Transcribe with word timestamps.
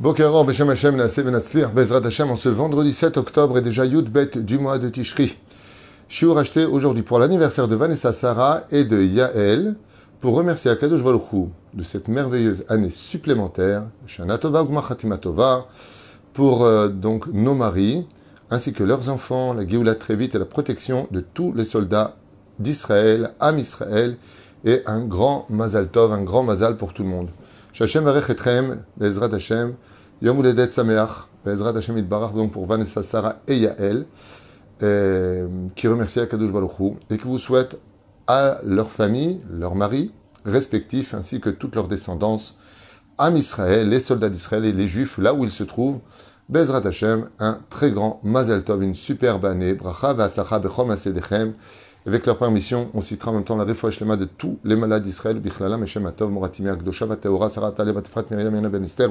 Bokeror, 0.00 0.46
Beshem 0.46 0.70
Hashem, 0.70 0.96
Benatzliach, 0.96 1.74
Bezrat 1.74 2.06
Hashem, 2.06 2.30
en 2.30 2.36
ce 2.36 2.48
vendredi 2.48 2.94
7 2.94 3.18
octobre 3.18 3.58
et 3.58 3.60
déjà 3.60 3.84
Yud 3.84 4.08
Bet 4.08 4.30
du 4.34 4.58
mois 4.58 4.78
de 4.78 4.88
Tishri. 4.88 5.36
Shiur 6.08 6.38
acheté 6.38 6.64
aujourd'hui 6.64 7.02
pour 7.02 7.18
l'anniversaire 7.18 7.68
de 7.68 7.76
Vanessa 7.76 8.10
Sarah 8.10 8.62
et 8.70 8.84
de 8.84 8.98
Yael 9.02 9.74
pour 10.22 10.34
remercier 10.34 10.70
Akadosh 10.70 11.02
Baruch 11.02 11.34
Hu 11.34 11.48
de 11.74 11.82
cette 11.82 12.08
merveilleuse 12.08 12.64
année 12.70 12.88
supplémentaire, 12.88 13.82
Shana 14.06 14.38
Tova 14.38 14.64
Tova, 15.20 15.66
pour 16.32 16.64
euh, 16.64 16.88
donc 16.88 17.26
nos 17.26 17.54
maris 17.54 18.06
ainsi 18.50 18.72
que 18.72 18.82
leurs 18.82 19.10
enfants, 19.10 19.52
la 19.52 19.68
Géoula 19.68 19.96
très 19.96 20.16
vite 20.16 20.34
et 20.34 20.38
la 20.38 20.46
protection 20.46 21.08
de 21.10 21.20
tous 21.20 21.52
les 21.52 21.66
soldats 21.66 22.16
d'Israël, 22.58 23.32
Am 23.38 23.58
Israël 23.58 24.16
et 24.64 24.80
un 24.86 25.04
grand 25.04 25.44
Mazal 25.50 25.88
Tov, 25.88 26.10
un 26.14 26.22
grand 26.22 26.42
Mazal 26.42 26.78
pour 26.78 26.94
tout 26.94 27.02
le 27.02 27.10
monde. 27.10 27.28
Shachem 27.80 28.04
Varech 28.04 28.26
Bezrat 28.98 29.32
Hashem, 29.32 29.74
Yom 30.20 30.38
Uledet 30.38 30.70
Sameach, 30.70 31.28
Bezrat 31.46 31.74
Hashem 31.74 31.96
Itbarach, 31.96 32.34
donc 32.34 32.52
pour 32.52 32.66
Vanessa, 32.66 33.02
Sarah 33.02 33.36
et 33.48 33.56
Yael, 33.56 34.04
euh, 34.82 35.48
qui 35.74 35.88
remercie 35.88 36.20
Akadosh 36.20 36.52
Baruch 36.52 36.78
Hu, 36.78 36.92
et 37.08 37.16
qui 37.16 37.24
vous 37.24 37.38
souhaite 37.38 37.80
à 38.26 38.58
leur 38.66 38.90
famille, 38.90 39.40
leurs 39.50 39.74
maris 39.74 40.12
respectifs, 40.44 41.14
ainsi 41.14 41.40
que 41.40 41.48
toute 41.48 41.74
leur 41.74 41.88
descendance, 41.88 42.54
Am 43.16 43.34
Israël, 43.38 43.88
les 43.88 44.00
soldats 44.00 44.28
d'Israël 44.28 44.66
et 44.66 44.72
les 44.72 44.86
Juifs, 44.86 45.16
là 45.16 45.32
où 45.32 45.44
ils 45.44 45.50
se 45.50 45.64
trouvent, 45.64 46.00
Bezrat 46.50 46.86
Hashem, 46.86 47.30
un 47.38 47.60
très 47.70 47.92
grand 47.92 48.20
Mazel 48.22 48.62
Tov, 48.62 48.82
une 48.82 48.94
superbe 48.94 49.46
année, 49.46 49.72
Bracha 49.72 50.12
V'Atzacha 50.12 50.58
Bechom 50.58 50.90
Asedechem, 50.90 51.54
avec 52.06 52.24
leur 52.24 52.38
permission, 52.38 52.90
on 52.94 53.02
citera 53.02 53.30
en 53.30 53.34
même 53.34 53.44
temps 53.44 53.56
la 53.56 53.64
réfoua 53.64 53.90
shlema 53.90 54.16
de 54.16 54.24
tous 54.24 54.58
les 54.64 54.74
malades 54.74 55.02
d'Israël, 55.02 55.38
Bichlalam, 55.38 55.80
Meshem 55.80 56.06
Atov, 56.06 56.30
Moratimia, 56.30 56.74
Gdosha, 56.74 57.04
Bateora, 57.04 57.50
Sarah 57.50 57.72
Taleb, 57.72 57.94
Batfrat, 57.94 58.24
Miriam, 58.30 58.54
Yana 58.54 58.70
Ben 58.70 58.82
Esther, 58.82 59.10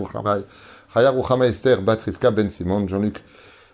Chaya, 0.91 1.11
Ruchama 1.11 1.45
Esther, 1.45 1.83
Batrivka, 1.83 2.31
Ben 2.31 2.49
Simon, 2.49 2.87
Jean-Luc, 2.87 3.21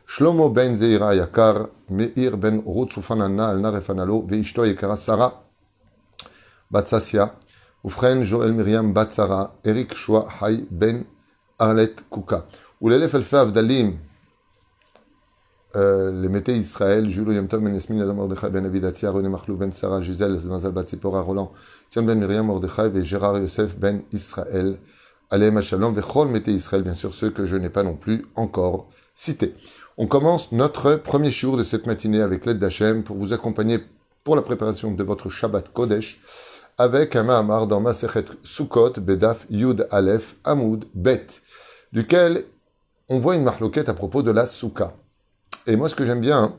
Shlomo 0.06 0.50
Ben 0.50 0.76
Zeira 0.76 1.16
Yakar, 1.16 1.70
Meir 1.90 2.36
Ben 2.36 2.62
Rotsufanana, 2.66 3.52
Alna 3.52 3.72
Refanalo, 3.72 4.22
Veishto 4.28 4.66
Yakara, 4.66 4.98
Sarah, 4.98 5.46
Batsasia, 6.70 7.36
Oufren, 7.86 8.26
Joël 8.26 8.52
Miriam, 8.52 8.92
Batsara, 8.92 9.56
Eric 9.64 9.94
Shua, 9.94 10.28
Hay, 10.42 10.66
Ben 10.70 11.06
Arlet, 11.58 11.96
Kouka. 12.10 12.46
Ou 12.82 12.90
l'élève 12.90 13.16
Alfa 13.16 13.42
Avdalim, 13.42 13.94
euh, 15.76 16.10
les 16.22 16.30
Mété 16.30 16.56
Israël, 16.56 17.10
Jules 17.10 17.34
Yom 17.34 17.50
Tov, 17.50 17.62
Ben 17.62 18.02
Adam 18.02 18.14
Mordechai, 18.14 18.50
Ben 18.50 18.66
Abidatia, 18.66 19.12
René 19.12 19.28
Marlou, 19.28 19.58
Ben 19.58 19.72
Sarah, 19.72 20.00
Gisèle, 20.00 20.40
Mazal 20.46 20.72
Batsipora, 20.72 21.20
Roland, 21.22 21.52
Tiam 21.90 22.06
Ben 22.06 22.18
Myriam, 22.18 22.46
Mordechai 22.46 22.92
et 22.96 23.04
Gérard 23.04 23.40
Yosef, 23.40 23.78
Ben 23.78 24.02
Israël, 24.14 24.78
Alem 25.32 25.58
Hachalom, 25.58 25.94
Vechol 25.94 26.30
Mété 26.30 26.52
Israël, 26.52 26.82
bien 26.82 26.94
sûr 26.94 27.14
ceux 27.14 27.30
que 27.30 27.46
je 27.46 27.58
n'ai 27.58 27.70
pas 27.70 27.84
non 27.84 27.96
plus 27.96 28.26
encore 28.36 28.88
cités. 29.16 29.54
On 29.98 30.08
commence 30.08 30.52
notre 30.54 30.96
premier 30.96 31.30
jour 31.30 31.58
de 31.58 31.66
cette 31.66 31.88
matinée 31.88 32.22
avec 32.22 32.46
l'aide 32.46 32.60
d'Hachem 32.60 33.04
pour 33.04 33.18
vous 33.18 33.34
accompagner 33.34 33.80
pour 34.24 34.38
la 34.38 34.42
préparation 34.44 34.92
de 34.92 35.04
votre 35.04 35.30
Shabbat 35.30 35.74
Kodesh 35.74 36.22
avec 36.78 37.18
un 37.18 37.24
Mahamar 37.24 37.68
dans 37.68 37.82
Masechet 37.82 38.26
Sukkot, 38.44 38.94
Bedaf, 39.02 39.46
Yud, 39.50 39.88
Aleph, 39.92 40.36
Hamoud, 40.46 40.86
Bet, 40.94 41.28
duquel 41.92 42.46
on 43.10 43.20
voit 43.20 43.36
une 43.36 43.44
marloquette 43.44 43.90
à 43.90 43.94
propos 43.94 44.24
de 44.24 44.32
la 44.32 44.48
Soukha. 44.48 44.94
Et 45.68 45.76
moi, 45.76 45.90
ce 45.90 45.96
que 45.96 46.06
j'aime 46.06 46.22
bien, 46.22 46.56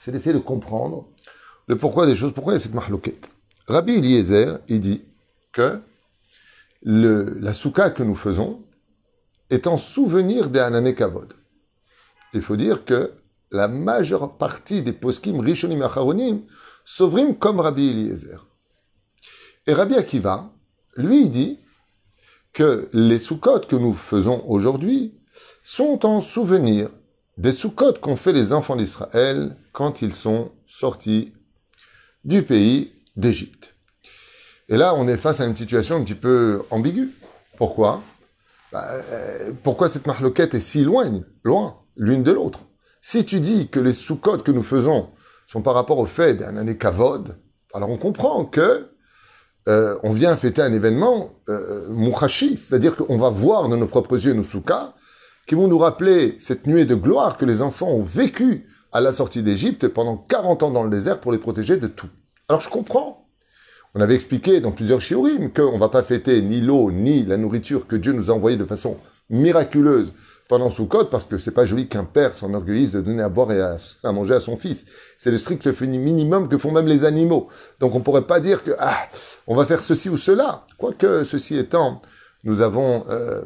c'est 0.00 0.12
d'essayer 0.12 0.32
de 0.32 0.38
comprendre 0.38 1.06
le 1.66 1.76
pourquoi 1.76 2.06
des 2.06 2.16
choses. 2.16 2.32
Pourquoi 2.32 2.52
il 2.52 2.56
y 2.56 2.60
a 2.60 2.60
cette 2.60 2.74
marloquette 2.74 3.28
Rabbi 3.66 3.94
Eliezer, 3.96 4.58
il 4.68 4.80
dit 4.80 5.02
que 5.52 5.80
la 6.82 7.54
souka 7.54 7.90
que 7.90 8.02
nous 8.02 8.14
faisons 8.14 8.62
est 9.50 9.66
en 9.66 9.78
souvenir 9.78 10.50
des 10.50 10.60
Hanané 10.60 10.94
Kavod. 10.94 11.32
Il 12.34 12.42
faut 12.42 12.56
dire 12.56 12.84
que 12.84 13.12
la 13.50 13.68
majeure 13.68 14.36
partie 14.36 14.82
des 14.82 14.92
poskim 14.92 15.40
Rishonim 15.40 15.80
Acharonim 15.82 16.42
s'ouvrim 16.84 17.36
comme 17.36 17.60
Rabbi 17.60 17.88
Eliezer. 17.88 18.46
Et 19.66 19.72
Rabbi 19.72 19.94
Akiva, 19.94 20.50
lui, 20.96 21.22
il 21.22 21.30
dit 21.30 21.58
que 22.52 22.88
les 22.92 23.18
soukot 23.18 23.60
que 23.60 23.76
nous 23.76 23.94
faisons 23.94 24.44
aujourd'hui 24.46 25.14
sont 25.62 26.04
en 26.04 26.20
souvenir 26.20 26.90
des 27.36 27.52
sous-côtes 27.52 28.00
qu'ont 28.00 28.16
fait 28.16 28.32
les 28.32 28.52
enfants 28.52 28.76
d'Israël 28.76 29.56
quand 29.72 30.02
ils 30.02 30.14
sont 30.14 30.52
sortis 30.66 31.34
du 32.24 32.42
pays 32.42 32.92
d'Égypte. 33.16 33.74
Et 34.68 34.76
là, 34.76 34.94
on 34.94 35.08
est 35.08 35.16
face 35.16 35.40
à 35.40 35.46
une 35.46 35.56
situation 35.56 35.96
un 35.96 36.04
petit 36.04 36.14
peu 36.14 36.62
ambiguë. 36.70 37.10
Pourquoi? 37.56 38.02
Bah, 38.72 38.86
euh, 38.92 39.52
Pourquoi 39.62 39.88
cette 39.88 40.06
marloquette 40.06 40.54
est 40.54 40.60
si 40.60 40.84
loin, 40.84 41.22
loin, 41.42 41.76
l'une 41.96 42.22
de 42.22 42.32
l'autre? 42.32 42.60
Si 43.02 43.24
tu 43.24 43.40
dis 43.40 43.68
que 43.68 43.80
les 43.80 43.92
sous-côtes 43.92 44.42
que 44.42 44.52
nous 44.52 44.62
faisons 44.62 45.10
sont 45.46 45.60
par 45.60 45.74
rapport 45.74 45.98
au 45.98 46.06
fait 46.06 46.34
d'un 46.34 46.56
année 46.56 46.78
kavod, 46.78 47.36
alors 47.74 47.90
on 47.90 47.98
comprend 47.98 48.44
que 48.44 48.88
euh, 49.68 49.98
on 50.02 50.12
vient 50.12 50.36
fêter 50.36 50.62
un 50.62 50.72
événement 50.72 51.30
euh, 51.48 51.86
c'est-à-dire 52.56 52.96
qu'on 52.96 53.16
va 53.16 53.30
voir 53.30 53.68
de 53.68 53.76
nos 53.76 53.86
propres 53.86 54.24
yeux 54.24 54.32
nos 54.32 54.44
soukas, 54.44 54.94
qui 55.46 55.54
vont 55.54 55.68
nous 55.68 55.78
rappeler 55.78 56.36
cette 56.38 56.66
nuée 56.66 56.84
de 56.84 56.94
gloire 56.94 57.36
que 57.36 57.44
les 57.44 57.62
enfants 57.62 57.88
ont 57.88 58.02
vécue 58.02 58.66
à 58.92 59.00
la 59.00 59.12
sortie 59.12 59.42
d'Égypte 59.42 59.88
pendant 59.88 60.16
40 60.16 60.62
ans 60.62 60.70
dans 60.70 60.84
le 60.84 60.90
désert 60.90 61.20
pour 61.20 61.32
les 61.32 61.38
protéger 61.38 61.76
de 61.76 61.88
tout. 61.88 62.08
Alors 62.48 62.60
je 62.60 62.68
comprends. 62.68 63.26
On 63.94 64.00
avait 64.00 64.14
expliqué 64.14 64.60
dans 64.60 64.72
plusieurs 64.72 65.00
shiurim 65.00 65.52
qu'on 65.52 65.74
ne 65.74 65.78
va 65.78 65.88
pas 65.88 66.02
fêter 66.02 66.42
ni 66.42 66.60
l'eau 66.60 66.90
ni 66.90 67.24
la 67.24 67.36
nourriture 67.36 67.86
que 67.86 67.96
Dieu 67.96 68.12
nous 68.12 68.30
a 68.30 68.34
envoyée 68.34 68.56
de 68.56 68.64
façon 68.64 68.96
miraculeuse 69.30 70.12
pendant 70.48 70.68
Sukkot 70.70 71.06
parce 71.06 71.26
que 71.26 71.38
c'est 71.38 71.52
pas 71.52 71.64
joli 71.64 71.88
qu'un 71.88 72.04
père 72.04 72.34
s'enorgueillisse 72.34 72.92
de 72.92 73.00
donner 73.00 73.22
à 73.22 73.28
boire 73.28 73.52
et 73.52 73.60
à, 73.60 73.76
manger 74.12 74.34
à 74.34 74.40
son 74.40 74.56
fils. 74.56 74.84
C'est 75.16 75.30
le 75.30 75.38
strict 75.38 75.66
minimum 75.82 76.48
que 76.48 76.58
font 76.58 76.72
même 76.72 76.86
les 76.86 77.04
animaux. 77.04 77.48
Donc 77.80 77.94
on 77.94 78.00
pourrait 78.00 78.26
pas 78.26 78.40
dire 78.40 78.62
que 78.62 78.72
ah, 78.78 79.08
on 79.46 79.54
va 79.54 79.64
faire 79.64 79.80
ceci 79.80 80.08
ou 80.08 80.18
cela. 80.18 80.66
Quoique 80.76 81.24
ceci 81.24 81.56
étant, 81.56 82.02
nous 82.42 82.60
avons 82.60 83.04
euh, 83.08 83.42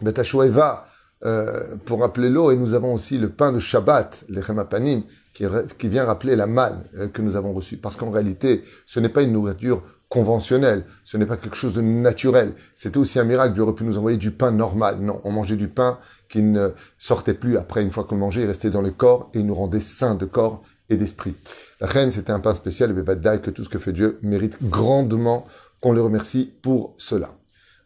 Betashoeva, 0.00 0.86
euh, 1.24 1.76
pour 1.84 2.00
rappeler 2.00 2.28
l'eau, 2.28 2.50
et 2.50 2.56
nous 2.56 2.74
avons 2.74 2.94
aussi 2.94 3.18
le 3.18 3.28
pain 3.28 3.52
de 3.52 3.58
Shabbat, 3.58 4.24
les 4.28 4.42
Chemapanim, 4.42 5.02
qui, 5.32 5.44
qui 5.78 5.88
vient 5.88 6.04
rappeler 6.04 6.36
la 6.36 6.46
manne 6.46 6.82
euh, 6.96 7.08
que 7.08 7.22
nous 7.22 7.36
avons 7.36 7.52
reçue. 7.52 7.76
Parce 7.76 7.96
qu'en 7.96 8.10
réalité, 8.10 8.62
ce 8.86 9.00
n'est 9.00 9.08
pas 9.08 9.22
une 9.22 9.32
nourriture 9.32 9.82
conventionnelle, 10.08 10.84
ce 11.04 11.16
n'est 11.16 11.24
pas 11.24 11.38
quelque 11.38 11.56
chose 11.56 11.72
de 11.72 11.80
naturel. 11.80 12.52
C'était 12.74 12.98
aussi 12.98 13.18
un 13.18 13.24
miracle, 13.24 13.54
Dieu 13.54 13.62
aurait 13.62 13.74
pu 13.74 13.84
nous 13.84 13.96
envoyer 13.96 14.18
du 14.18 14.30
pain 14.30 14.50
normal. 14.50 14.98
Non, 15.00 15.20
on 15.24 15.32
mangeait 15.32 15.56
du 15.56 15.68
pain 15.68 15.98
qui 16.28 16.42
ne 16.42 16.70
sortait 16.98 17.34
plus 17.34 17.56
après, 17.56 17.82
une 17.82 17.90
fois 17.90 18.04
qu'on 18.04 18.16
mangeait, 18.16 18.42
il 18.42 18.46
restait 18.46 18.70
dans 18.70 18.82
le 18.82 18.90
corps 18.90 19.30
et 19.32 19.38
il 19.38 19.46
nous 19.46 19.54
rendait 19.54 19.80
sains 19.80 20.14
de 20.14 20.26
corps 20.26 20.62
et 20.90 20.96
d'esprit. 20.96 21.34
La 21.80 21.86
reine, 21.86 22.12
c'était 22.12 22.32
un 22.32 22.40
pain 22.40 22.54
spécial, 22.54 22.90
et 22.90 22.92
Bebadai, 22.92 23.40
que 23.40 23.50
tout 23.50 23.64
ce 23.64 23.68
que 23.68 23.78
fait 23.78 23.92
Dieu 23.92 24.18
mérite 24.22 24.58
grandement 24.62 25.46
qu'on 25.80 25.92
le 25.92 26.02
remercie 26.02 26.52
pour 26.62 26.94
cela. 26.98 27.30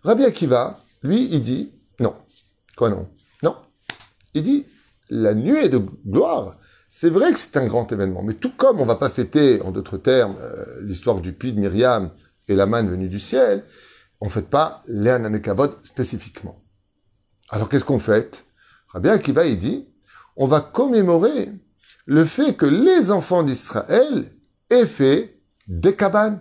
Rabbi 0.02 0.24
Akiva, 0.24 0.78
lui, 1.02 1.28
il 1.30 1.40
dit, 1.40 1.72
non. 2.00 2.14
Quoi 2.76 2.90
non? 2.90 3.08
Non. 3.42 3.56
Il 4.34 4.42
dit, 4.42 4.66
la 5.08 5.34
nuée 5.34 5.68
de 5.68 5.78
gloire, 5.78 6.58
c'est 6.88 7.10
vrai 7.10 7.32
que 7.32 7.38
c'est 7.38 7.56
un 7.56 7.66
grand 7.66 7.90
événement, 7.92 8.22
mais 8.22 8.34
tout 8.34 8.52
comme 8.56 8.80
on 8.80 8.86
va 8.86 8.96
pas 8.96 9.10
fêter, 9.10 9.60
en 9.62 9.70
d'autres 9.70 9.98
termes, 9.98 10.36
euh, 10.40 10.80
l'histoire 10.82 11.20
du 11.20 11.32
puits 11.32 11.52
de 11.52 11.60
Myriam 11.60 12.10
et 12.48 12.54
la 12.54 12.66
manne 12.66 12.88
venue 12.88 13.08
du 13.08 13.18
ciel, 13.18 13.64
on 14.20 14.28
fête 14.28 14.48
pas 14.48 14.82
les 14.86 15.10
Ananekavod 15.10 15.78
spécifiquement. 15.82 16.62
Alors 17.50 17.68
qu'est-ce 17.68 17.84
qu'on 17.84 17.98
fête? 17.98 18.44
Rabbi 18.88 19.08
Akiva, 19.08 19.46
il 19.46 19.58
dit, 19.58 19.88
on 20.36 20.46
va 20.46 20.60
commémorer 20.60 21.50
le 22.06 22.24
fait 22.24 22.54
que 22.54 22.66
les 22.66 23.10
enfants 23.10 23.42
d'Israël 23.42 24.32
aient 24.70 24.86
fait 24.86 25.40
des 25.66 25.94
cabanes. 25.94 26.40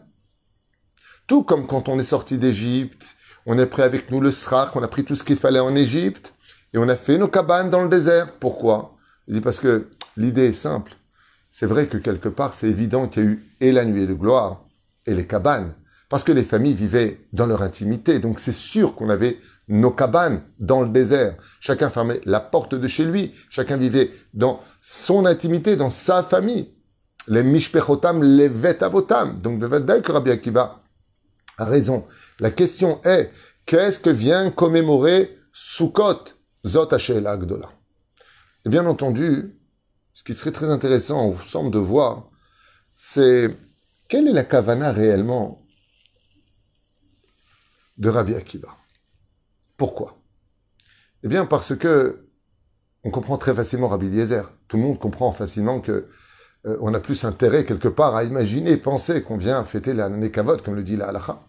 Tout 1.28 1.44
comme 1.44 1.66
quand 1.66 1.90
on 1.90 2.00
est 2.00 2.04
sorti 2.04 2.38
d'Égypte, 2.38 3.04
on 3.46 3.58
est 3.58 3.66
pris 3.66 3.82
avec 3.82 4.12
nous 4.12 4.22
le 4.22 4.32
srach, 4.32 4.76
on 4.76 4.84
a 4.84 4.88
pris 4.88 5.04
tout 5.04 5.16
ce 5.16 5.24
qu'il 5.24 5.38
fallait 5.38 5.60
en 5.60 5.76
Égypte, 5.76 6.35
et 6.76 6.78
on 6.78 6.90
a 6.90 6.98
fait 6.98 7.18
nos 7.18 7.30
cabanes 7.30 7.70
dans 7.70 7.82
le 7.82 7.88
désert. 7.88 8.34
Pourquoi? 8.34 8.98
Il 9.30 9.36
dit 9.36 9.42
parce 9.42 9.62
que 9.62 9.88
l'idée 10.18 10.48
est 10.48 10.52
simple. 10.52 10.92
C'est 11.50 11.68
vrai 11.68 11.88
que 11.88 11.98
quelque 11.98 12.28
part, 12.28 12.54
c'est 12.54 12.68
évident 12.68 13.08
qu'il 13.08 13.24
y 13.24 13.26
a 13.26 13.30
eu 13.30 13.46
et 13.62 13.72
la 13.72 13.86
nuée 13.86 14.06
de 14.06 14.14
gloire 14.14 14.66
et 15.06 15.14
les 15.14 15.26
cabanes, 15.26 15.74
parce 16.10 16.26
que 16.26 16.34
les 16.34 16.44
familles 16.44 16.74
vivaient 16.74 17.22
dans 17.32 17.48
leur 17.48 17.62
intimité. 17.62 18.20
Donc 18.20 18.42
c'est 18.42 18.52
sûr 18.52 18.94
qu'on 18.94 19.10
avait 19.10 19.38
nos 19.70 19.92
cabanes 19.92 20.42
dans 20.60 20.82
le 20.82 20.90
désert. 20.90 21.38
Chacun 21.62 21.90
fermait 21.90 22.20
la 22.26 22.42
porte 22.42 22.76
de 22.76 22.88
chez 22.90 23.06
lui. 23.06 23.34
Chacun 23.50 23.78
vivait 23.78 24.12
dans 24.34 24.60
son 24.82 25.26
intimité, 25.26 25.78
dans 25.78 25.90
sa 25.90 26.24
famille. 26.24 26.74
Les 27.30 27.42
mishpechotam, 27.42 28.22
les 28.22 28.50
vetavotam. 28.50 29.40
Donc, 29.40 29.60
de 29.60 29.66
Valdaï 29.66 30.02
que 30.02 30.12
Rabbi 30.12 30.30
Akiva 30.30 30.84
a 31.58 31.66
raison. 31.66 32.04
La 32.42 32.52
question 32.52 33.00
est, 33.06 33.32
qu'est-ce 33.66 33.98
que 33.98 34.10
vient 34.10 34.52
commémorer 34.52 35.38
Sukkot, 35.54 36.35
Zot 36.66 36.94
Agdola 36.94 37.70
Et 38.66 38.70
bien 38.70 38.86
entendu, 38.86 39.56
ce 40.14 40.24
qui 40.24 40.34
serait 40.34 40.52
très 40.52 40.70
intéressant, 40.70 41.30
on 41.30 41.38
semble 41.38 41.72
de 41.72 41.78
voir, 41.78 42.30
c'est 42.94 43.56
quelle 44.10 44.28
est 44.28 44.34
la 44.34 44.44
kavana 44.44 44.92
réellement 44.92 45.66
de 47.98 48.10
Rabbi 48.10 48.34
Akiva. 48.34 48.76
Pourquoi? 49.78 50.18
Eh 51.24 51.28
bien, 51.28 51.46
parce 51.46 51.76
que 51.76 52.30
on 53.04 53.12
comprend 53.12 53.38
très 53.38 53.54
facilement 53.54 53.88
Rabbi 53.88 54.08
Eliezer. 54.08 54.52
Tout 54.68 54.78
le 54.78 54.84
monde 54.84 55.00
comprend 55.00 55.32
facilement 55.32 55.80
que 55.80 56.10
euh, 56.66 56.78
on 56.82 56.94
a 56.96 57.00
plus 57.00 57.24
intérêt 57.24 57.64
quelque 57.64 57.88
part 57.88 58.16
à 58.16 58.24
imaginer, 58.24 58.78
penser 58.78 59.22
qu'on 59.22 59.38
vient 59.38 59.64
fêter 59.64 59.94
la 59.94 60.10
Nekavot, 60.10 60.58
comme 60.58 60.76
le 60.76 60.84
dit 60.84 60.98
la 60.98 61.10
Halacha. 61.10 61.48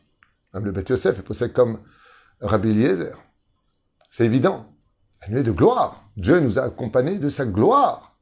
Même 0.52 0.66
le 0.66 0.72
Beth 0.72 0.90
Yosef 0.90 1.18
est 1.18 1.22
posé 1.22 1.50
comme 1.50 1.80
Rabbi 2.40 2.70
Eliezer. 2.70 3.16
C'est 4.10 4.26
évident. 4.26 4.75
De 5.28 5.50
gloire. 5.50 6.04
Dieu 6.16 6.38
nous 6.40 6.58
a 6.58 6.62
accompagnés 6.62 7.18
de 7.18 7.28
sa 7.28 7.46
gloire. 7.46 8.16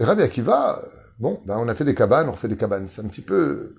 Et 0.00 0.04
Rabbi 0.04 0.22
Akiva, 0.22 0.80
euh, 0.82 0.88
bon, 1.18 1.40
ben 1.44 1.56
on 1.58 1.68
a 1.68 1.74
fait 1.74 1.84
des 1.84 1.94
cabanes, 1.94 2.28
on 2.28 2.32
refait 2.32 2.48
des 2.48 2.56
cabanes. 2.56 2.88
C'est 2.88 3.02
un 3.04 3.08
petit 3.08 3.22
peu, 3.22 3.76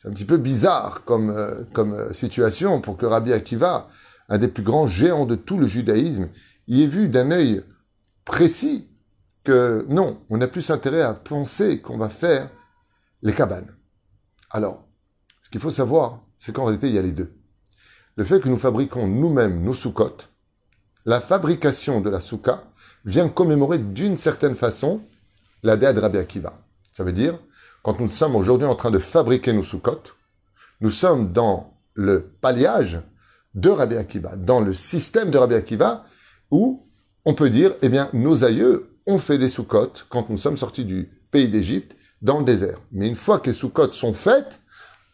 c'est 0.00 0.08
un 0.08 0.12
petit 0.12 0.24
peu 0.24 0.38
bizarre 0.38 1.04
comme, 1.04 1.30
euh, 1.30 1.62
comme 1.72 2.12
situation 2.14 2.80
pour 2.80 2.96
que 2.96 3.06
Rabbi 3.06 3.32
Akiva, 3.32 3.88
un 4.28 4.38
des 4.38 4.48
plus 4.48 4.62
grands 4.62 4.86
géants 4.86 5.26
de 5.26 5.34
tout 5.34 5.58
le 5.58 5.66
judaïsme, 5.66 6.30
y 6.66 6.82
ait 6.82 6.88
vu 6.88 7.08
d'un 7.08 7.30
œil 7.30 7.62
précis 8.24 8.88
que 9.44 9.84
non, 9.90 10.22
on 10.30 10.40
a 10.40 10.48
plus 10.48 10.70
intérêt 10.70 11.02
à 11.02 11.12
penser 11.12 11.80
qu'on 11.80 11.98
va 11.98 12.08
faire 12.08 12.50
les 13.22 13.34
cabanes. 13.34 13.76
Alors, 14.50 14.88
ce 15.42 15.50
qu'il 15.50 15.60
faut 15.60 15.70
savoir, 15.70 16.22
c'est 16.38 16.52
qu'en 16.52 16.64
réalité, 16.64 16.88
il 16.88 16.94
y 16.94 16.98
a 16.98 17.02
les 17.02 17.12
deux. 17.12 17.36
Le 18.16 18.24
fait 18.24 18.40
que 18.40 18.48
nous 18.48 18.58
fabriquons 18.58 19.06
nous-mêmes 19.06 19.62
nos 19.62 19.74
soukottes, 19.74 20.30
la 21.04 21.20
fabrication 21.20 22.00
de 22.00 22.10
la 22.10 22.20
souka 22.20 22.64
vient 23.04 23.28
commémorer 23.28 23.78
d'une 23.78 24.16
certaine 24.16 24.54
façon 24.54 25.02
la 25.62 25.76
déa 25.76 25.92
de 25.92 26.00
Rabbi 26.00 26.18
Akiva. 26.18 26.54
Ça 26.92 27.04
veut 27.04 27.12
dire, 27.12 27.38
quand 27.82 28.00
nous 28.00 28.08
sommes 28.08 28.36
aujourd'hui 28.36 28.66
en 28.66 28.74
train 28.74 28.90
de 28.90 28.98
fabriquer 28.98 29.52
nos 29.52 29.62
soukottes, 29.62 30.14
nous 30.80 30.90
sommes 30.90 31.32
dans 31.32 31.74
le 31.94 32.22
palliage 32.40 33.00
de 33.54 33.68
Rabbi 33.68 33.96
Akiva, 33.96 34.36
dans 34.36 34.60
le 34.60 34.74
système 34.74 35.30
de 35.30 35.38
Rabbi 35.38 35.54
Akiva, 35.54 36.04
où 36.50 36.88
on 37.24 37.34
peut 37.34 37.50
dire, 37.50 37.74
eh 37.82 37.88
bien, 37.88 38.08
nos 38.12 38.44
aïeux 38.44 38.98
ont 39.06 39.18
fait 39.18 39.38
des 39.38 39.48
soukottes 39.48 40.06
quand 40.08 40.30
nous 40.30 40.38
sommes 40.38 40.56
sortis 40.56 40.84
du 40.84 41.10
pays 41.30 41.48
d'Égypte 41.48 41.96
dans 42.22 42.38
le 42.38 42.44
désert. 42.44 42.80
Mais 42.92 43.08
une 43.08 43.16
fois 43.16 43.38
que 43.38 43.46
les 43.46 43.56
soukottes 43.56 43.94
sont 43.94 44.14
faites, 44.14 44.60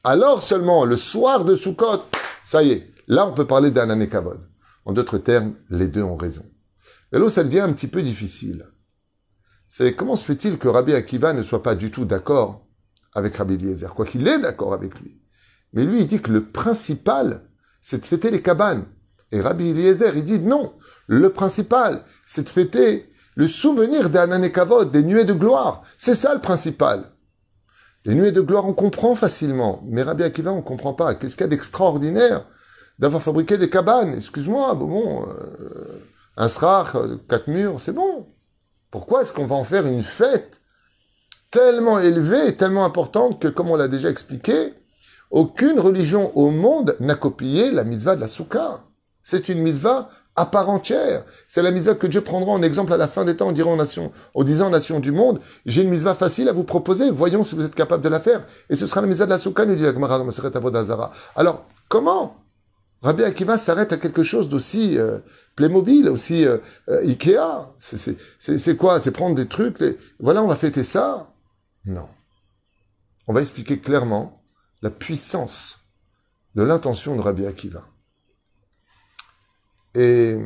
alors 0.05 0.43
seulement, 0.43 0.85
le 0.85 0.97
soir 0.97 1.45
de 1.45 1.55
Sukkot, 1.55 2.05
ça 2.45 2.63
y 2.63 2.71
est, 2.71 2.91
là 3.07 3.27
on 3.27 3.33
peut 3.33 3.47
parler 3.47 3.71
d'un 3.71 3.91
anékavod. 3.91 4.41
En 4.85 4.93
d'autres 4.93 5.19
termes, 5.19 5.55
les 5.69 5.87
deux 5.87 6.03
ont 6.03 6.17
raison. 6.17 6.45
Et 7.13 7.19
là, 7.19 7.29
ça 7.31 7.45
devient 7.45 7.61
un 7.61 7.73
petit 7.73 7.89
peu 7.89 8.03
difficile. 8.03 8.67
C'est 9.69 9.95
comment 9.95 10.17
se 10.17 10.25
fait-il 10.25 10.59
que 10.59 10.69
Rabbi 10.69 10.95
Akiva 10.95 11.33
ne 11.33 11.43
soit 11.43 11.63
pas 11.63 11.75
du 11.75 11.91
tout 11.91 12.05
d'accord 12.05 12.67
avec 13.15 13.37
Rabbi 13.37 13.55
Eliezer, 13.55 13.95
quoi 13.95 14.05
qu'il 14.07 14.27
est 14.27 14.39
d'accord 14.39 14.75
avec 14.75 14.99
lui. 15.01 15.21
Mais 15.73 15.85
lui, 15.85 16.01
il 16.01 16.07
dit 16.07 16.21
que 16.21 16.33
le 16.33 16.47
principal, 16.47 17.49
c'est 17.81 18.01
de 18.01 18.07
fêter 18.07 18.31
les 18.31 18.43
cabanes. 18.43 18.87
Et 19.33 19.41
Rabbi 19.41 19.71
Eliezer, 19.71 20.17
il 20.17 20.25
dit 20.25 20.41
non, 20.41 20.75
le 21.07 21.31
principal, 21.31 22.05
c'est 22.27 22.45
de 22.45 22.49
fêter 22.49 23.13
le 23.37 23.47
souvenir 23.47 24.11
d'un 24.11 24.33
anékavod, 24.33 24.91
des 24.91 25.03
nuées 25.03 25.25
de 25.25 25.33
gloire. 25.33 25.83
C'est 25.99 26.15
ça 26.15 26.35
le 26.35 26.41
principal. 26.41 27.05
Les 28.05 28.15
nuées 28.15 28.33
de 28.33 28.41
gloire, 28.41 28.67
on 28.67 28.73
comprend 28.73 29.15
facilement. 29.15 29.83
Mais 29.87 30.03
Rabbi 30.03 30.23
Akiva, 30.23 30.53
on 30.53 30.63
comprend 30.63 30.95
pas. 30.95 31.15
Qu'est-ce 31.15 31.35
qu'il 31.37 31.43
y 31.43 31.45
a 31.45 31.49
d'extraordinaire 31.49 32.47
d'avoir 33.01 33.23
fabriqué 33.23 33.59
des 33.59 33.71
cabanes 33.71 34.15
Excuse-moi, 34.15 34.75
bon, 34.75 35.27
euh, 35.27 36.05
un 36.37 36.49
srach, 36.49 36.95
euh, 36.95 37.17
quatre 37.29 37.49
murs, 37.49 37.81
c'est 37.81 37.95
bon. 37.95 38.29
Pourquoi 38.91 39.23
est-ce 39.23 39.33
qu'on 39.33 39.47
va 39.47 39.57
en 39.57 39.65
faire 39.65 39.87
une 39.87 40.05
fête 40.05 40.61
tellement 41.51 41.99
élevée, 41.99 42.55
tellement 42.57 42.85
importante 42.85 43.41
que, 43.41 43.49
comme 43.49 43.71
on 43.71 43.77
l'a 43.77 43.89
déjà 43.89 44.11
expliqué, 44.11 44.75
aucune 45.31 45.81
religion 45.81 46.31
au 46.37 46.51
monde 46.51 46.97
n'a 47.01 47.15
copié 47.15 47.73
la 47.73 47.85
mitzvah 47.85 48.17
de 48.17 48.21
la 48.21 48.29
soukha. 48.29 48.85
C'est 49.23 49.49
une 49.49 49.61
mitzvah 49.61 50.11
à 50.37 50.47
part 50.47 50.69
entière. 50.69 51.25
C'est 51.49 51.63
la 51.63 51.71
mitzvah 51.71 51.95
que 51.95 52.07
Dieu 52.07 52.21
prendra 52.21 52.53
en 52.53 52.63
exemple 52.63 52.93
à 52.93 52.97
la 52.97 53.09
fin 53.09 53.25
des 53.25 53.37
temps, 53.37 53.49
on 53.49 53.53
dira 53.53 53.71
aux 53.71 53.77
nations, 53.77 55.01
du 55.01 55.13
monde, 55.13 55.41
j'ai 55.67 55.83
une 55.83 55.91
mitzvah 55.91 56.15
facile 56.15 56.49
à 56.49 56.53
vous 56.53 56.65
proposer, 56.65 57.11
voyons 57.11 57.45
si 57.45 57.55
vous 57.55 57.65
êtes 57.65 57.75
capable 57.75 58.03
de 58.03 58.09
la 58.09 58.21
faire. 58.21 58.45
Et 58.69 58.77
ce 58.77 58.87
sera 58.87 59.01
la 59.01 59.07
mitzvah 59.07 59.27
de 59.27 59.31
la 59.31 59.39
soukha, 59.39 59.65
nous 59.65 59.77
dit 59.77 59.87
Avodazara. 59.87 61.13
Alors, 61.37 61.65
comment 61.89 62.37
Rabbi 63.03 63.25
Akiva 63.25 63.57
s'arrête 63.57 63.93
à 63.93 63.97
quelque 63.97 64.23
chose 64.23 64.49
d'aussi 64.49 64.99
euh, 64.99 65.21
Playmobil, 65.57 66.09
aussi 66.09 66.45
euh, 66.45 66.59
euh, 66.89 67.07
Ikea. 67.07 67.75
C'est 67.79 68.77
quoi? 68.77 69.01
C'est 69.01 69.11
prendre 69.11 69.35
des 69.35 69.49
trucs. 69.49 69.83
Voilà, 70.19 70.43
on 70.43 70.49
va 70.49 70.57
fêter 70.57 70.85
ça 70.85 71.33
Non. 71.87 72.09
On 73.27 73.33
va 73.33 73.41
expliquer 73.41 73.81
clairement 73.81 74.43
la 74.83 74.91
puissance 74.91 75.81
de 76.55 76.63
l'intention 76.63 77.17
de 77.17 77.21
Rabbi 77.21 77.47
Akiva. 77.47 77.87
Et 79.95 80.37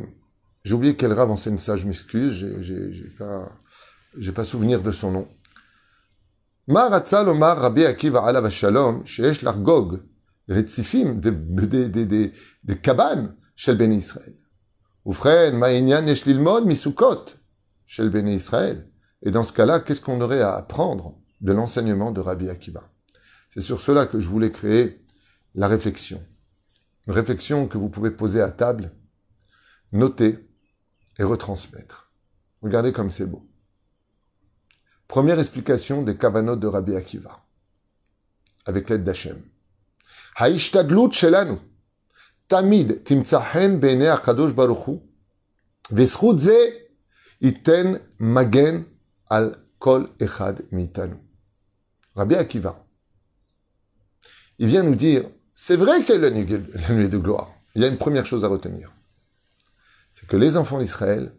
j'ai 0.63 0.73
oublié 0.73 0.95
quel 0.95 1.13
rave 1.13 1.31
enseigne 1.31 1.57
ça, 1.57 1.77
je 1.77 1.85
m'excuse, 1.85 2.33
j'ai 2.61 3.09
pas, 3.17 3.49
pas 4.33 4.43
souvenir 4.43 4.81
de 4.81 4.91
son 4.91 5.11
nom. 5.11 5.27
Rabbi 6.67 7.85
Akiva 7.85 8.43
sheesh 9.05 9.41
largog, 9.41 10.01
des, 10.47 10.61
Israël. 18.33 18.89
Et 19.21 19.27
Et 19.27 19.31
dans 19.31 19.43
ce 19.43 19.53
cas-là, 19.53 19.79
qu'est-ce 19.79 20.01
qu'on 20.01 20.21
aurait 20.21 20.41
à 20.41 20.55
apprendre 20.55 21.17
de 21.41 21.51
l'enseignement 21.51 22.11
de 22.11 22.21
Rabbi 22.21 22.49
Akiva? 22.49 22.91
C'est 23.49 23.61
sur 23.61 23.79
cela 23.81 24.05
que 24.05 24.19
je 24.19 24.27
voulais 24.29 24.51
créer 24.51 25.05
la 25.55 25.67
réflexion. 25.67 26.23
Une 27.07 27.13
réflexion 27.13 27.67
que 27.67 27.77
vous 27.77 27.89
pouvez 27.89 28.11
poser 28.11 28.41
à 28.41 28.51
table, 28.51 28.91
noter 29.91 30.47
et 31.17 31.23
retransmettre. 31.23 32.11
Regardez 32.61 32.91
comme 32.91 33.11
c'est 33.11 33.25
beau. 33.25 33.47
Première 35.07 35.39
explication 35.39 36.01
des 36.01 36.17
Kavanot 36.17 36.55
de 36.55 36.67
Rabbi 36.67 36.95
Akiva, 36.95 37.45
avec 38.65 38.89
l'aide 38.89 39.03
d'Hachem. 39.03 39.41
Haishtadlut 40.39 41.13
shelanu, 41.13 41.57
tamid 42.47 43.03
timtzahen 43.05 43.79
bene 43.79 44.07
akadosh 44.17 44.53
baruchu, 44.53 45.01
veschut 45.91 46.39
ze 46.39 46.59
iten 47.41 47.99
magen 48.19 48.85
al 49.29 49.55
kol 49.79 50.07
echad 50.19 50.57
mitanu. 50.71 51.17
Rabbi 52.15 52.35
Akiva, 52.35 52.73
il 54.57 54.67
vient 54.67 54.83
nous 54.83 54.95
dire, 54.95 55.23
c'est 55.53 55.75
vrai 55.75 56.03
qu'il 56.03 56.15
y 56.15 56.17
a 56.17 56.29
la 56.29 56.31
nuit 56.31 57.09
de 57.09 57.17
gloire. 57.17 57.51
Il 57.75 57.81
y 57.81 57.85
a 57.85 57.89
une 57.89 57.97
première 57.97 58.25
chose 58.25 58.45
à 58.45 58.47
retenir 58.47 58.95
c'est 60.15 60.27
que 60.27 60.37
les 60.37 60.55
enfants 60.55 60.79
d'Israël, 60.79 61.33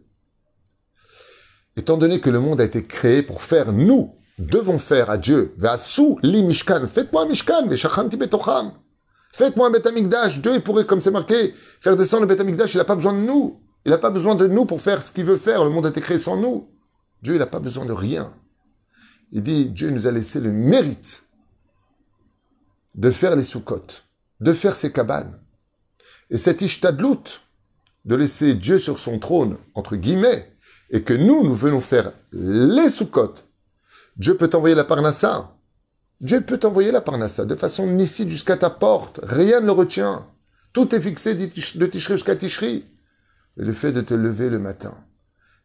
étant 1.75 1.97
donné 1.97 2.21
que 2.21 2.29
le 2.29 2.39
monde 2.39 2.61
a 2.61 2.63
été 2.63 2.85
créé 2.85 3.23
pour 3.23 3.41
faire, 3.41 3.73
nous 3.73 4.15
devons 4.37 4.77
faire 4.77 5.09
à 5.09 5.17
Dieu, 5.17 5.55
li 6.21 6.43
mishkan, 6.43 6.87
faites-moi 6.87 7.25
mishkan, 7.25 7.65
betocham. 7.65 8.73
Faites-moi 9.37 9.67
un 9.67 9.69
betamikdash. 9.69 10.41
Dieu, 10.41 10.55
il 10.55 10.63
pourrait, 10.63 10.87
comme 10.87 10.99
c'est 10.99 11.11
marqué, 11.11 11.53
faire 11.79 11.95
descendre 11.95 12.21
le 12.21 12.27
betamikdash. 12.27 12.73
Il 12.73 12.77
n'a 12.77 12.85
pas 12.85 12.95
besoin 12.95 13.13
de 13.13 13.19
nous. 13.19 13.61
Il 13.85 13.91
n'a 13.91 13.99
pas 13.99 14.09
besoin 14.09 14.33
de 14.33 14.47
nous 14.47 14.65
pour 14.65 14.81
faire 14.81 15.03
ce 15.03 15.11
qu'il 15.11 15.25
veut 15.25 15.37
faire. 15.37 15.63
Le 15.63 15.69
monde 15.69 15.85
a 15.85 15.89
été 15.89 16.01
créé 16.01 16.17
sans 16.17 16.37
nous. 16.37 16.71
Dieu, 17.21 17.35
il 17.35 17.37
n'a 17.37 17.45
pas 17.45 17.59
besoin 17.59 17.85
de 17.85 17.91
rien. 17.91 18.33
Il 19.31 19.43
dit, 19.43 19.65
Dieu 19.65 19.91
nous 19.91 20.07
a 20.07 20.11
laissé 20.11 20.39
le 20.39 20.51
mérite 20.51 21.21
de 22.95 23.11
faire 23.11 23.35
les 23.35 23.43
soukot, 23.43 23.85
de 24.39 24.53
faire 24.53 24.75
ses 24.75 24.91
cabanes. 24.91 25.39
Et 26.31 26.39
cet 26.39 26.63
ishtadlout, 26.63 27.39
de 28.05 28.15
laisser 28.15 28.55
Dieu 28.55 28.79
sur 28.79 28.97
son 28.97 29.19
trône, 29.19 29.57
entre 29.75 29.97
guillemets, 29.97 30.51
et 30.89 31.03
que 31.03 31.13
nous, 31.13 31.43
nous 31.43 31.55
venons 31.55 31.79
faire 31.79 32.11
les 32.31 32.89
sous-côtes, 32.89 33.45
Dieu 34.15 34.35
peut 34.35 34.47
t'envoyer 34.47 34.73
la 34.73 34.83
parnassa. 34.83 35.55
Dieu 36.19 36.41
peut 36.41 36.57
t'envoyer 36.57 36.91
la 36.91 37.01
parnassa 37.01 37.45
de 37.45 37.55
façon 37.55 37.87
nicide 37.87 38.29
jusqu'à 38.29 38.57
ta 38.57 38.69
porte. 38.69 39.19
Rien 39.23 39.61
ne 39.61 39.67
le 39.67 39.71
retient. 39.71 40.27
Tout 40.73 40.93
est 40.95 41.01
fixé 41.01 41.35
de 41.35 41.45
Ticherie 41.85 42.15
jusqu'à 42.15 42.35
Ticherie. 42.35 42.85
Mais 43.55 43.65
le 43.65 43.73
fait 43.73 43.91
de 43.91 44.01
te 44.01 44.13
lever 44.13 44.49
le 44.49 44.59
matin 44.59 44.95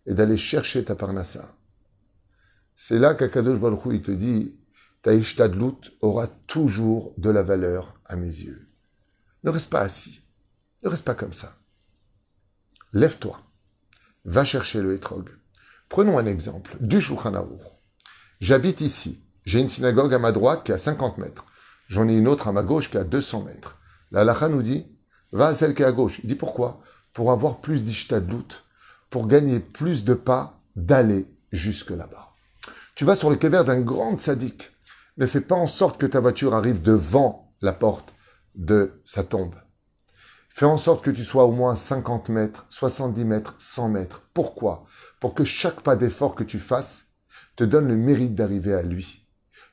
et 0.06 0.14
d'aller 0.14 0.36
chercher 0.36 0.84
ta 0.84 0.94
parnassa, 0.94 1.54
c'est 2.74 2.98
là 2.98 3.14
qu'Akadosh 3.14 3.60
Baruch 3.60 3.82
il 3.92 4.02
te 4.02 4.10
dit, 4.10 4.56
ta 5.02 5.14
ishtadlut 5.14 5.92
aura 6.00 6.26
toujours 6.26 7.14
de 7.18 7.30
la 7.30 7.42
valeur 7.42 7.94
à 8.06 8.16
mes 8.16 8.26
yeux. 8.26 8.68
Ne 9.44 9.50
reste 9.50 9.70
pas 9.70 9.80
assis. 9.80 10.22
Ne 10.82 10.88
reste 10.88 11.04
pas 11.04 11.14
comme 11.14 11.32
ça. 11.32 11.56
Lève-toi. 12.92 13.40
Va 14.24 14.44
chercher 14.44 14.80
le 14.80 14.94
hétrog. 14.94 15.28
Prenons 15.88 16.18
un 16.18 16.26
exemple 16.26 16.76
du 16.80 17.00
Shulchan 17.00 17.34
J'habite 18.40 18.80
ici. 18.80 19.21
J'ai 19.44 19.60
une 19.60 19.68
synagogue 19.68 20.14
à 20.14 20.18
ma 20.18 20.32
droite 20.32 20.64
qui 20.64 20.72
est 20.72 20.76
à 20.76 20.78
50 20.78 21.18
mètres. 21.18 21.44
J'en 21.88 22.08
ai 22.08 22.16
une 22.16 22.28
autre 22.28 22.48
à 22.48 22.52
ma 22.52 22.62
gauche 22.62 22.90
qui 22.90 22.96
est 22.96 23.00
à 23.00 23.04
200 23.04 23.42
mètres. 23.42 23.78
La 24.10 24.20
halakha 24.20 24.48
nous 24.48 24.62
dit, 24.62 24.86
va 25.32 25.48
à 25.48 25.54
celle 25.54 25.74
qui 25.74 25.82
est 25.82 25.86
à 25.86 25.92
gauche. 25.92 26.20
Il 26.22 26.28
dit 26.28 26.34
pourquoi? 26.34 26.80
Pour 27.12 27.32
avoir 27.32 27.60
plus 27.60 27.82
doute, 27.82 28.64
pour 29.10 29.26
gagner 29.26 29.60
plus 29.60 30.04
de 30.04 30.14
pas 30.14 30.60
d'aller 30.76 31.26
jusque 31.50 31.90
là-bas. 31.90 32.30
Tu 32.94 33.04
vas 33.04 33.16
sur 33.16 33.30
le 33.30 33.36
kever 33.36 33.64
d'un 33.64 33.80
grand 33.80 34.18
sadique. 34.18 34.70
Ne 35.18 35.26
fais 35.26 35.40
pas 35.40 35.54
en 35.54 35.66
sorte 35.66 36.00
que 36.00 36.06
ta 36.06 36.20
voiture 36.20 36.54
arrive 36.54 36.80
devant 36.80 37.52
la 37.60 37.72
porte 37.72 38.14
de 38.54 39.02
sa 39.04 39.24
tombe. 39.24 39.54
Fais 40.50 40.66
en 40.66 40.78
sorte 40.78 41.02
que 41.02 41.10
tu 41.10 41.24
sois 41.24 41.44
au 41.44 41.52
moins 41.52 41.76
50 41.76 42.28
mètres, 42.28 42.66
70 42.68 43.24
mètres, 43.24 43.54
100 43.58 43.88
mètres. 43.88 44.22
Pourquoi? 44.34 44.84
Pour 45.20 45.34
que 45.34 45.44
chaque 45.44 45.80
pas 45.80 45.96
d'effort 45.96 46.34
que 46.34 46.44
tu 46.44 46.58
fasses 46.58 47.06
te 47.56 47.64
donne 47.64 47.88
le 47.88 47.96
mérite 47.96 48.34
d'arriver 48.34 48.74
à 48.74 48.82
lui. 48.82 49.21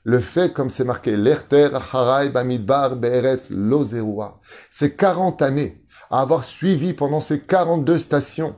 Le 0.04 0.20
fait, 0.20 0.54
comme 0.54 0.70
c'est 0.70 0.86
marqué, 0.86 1.18
l'Erter, 1.18 1.70
Harai, 1.94 2.30
Bamidbar, 2.30 2.96
Be'eretz, 2.96 3.50
Lozerua, 3.50 4.40
c'est 4.70 4.96
40 4.96 5.42
années 5.42 5.84
à 6.10 6.22
avoir 6.22 6.44
suivi 6.44 6.94
pendant 6.94 7.22
ces 7.22 7.42
42 7.42 8.00
stations 8.00 8.56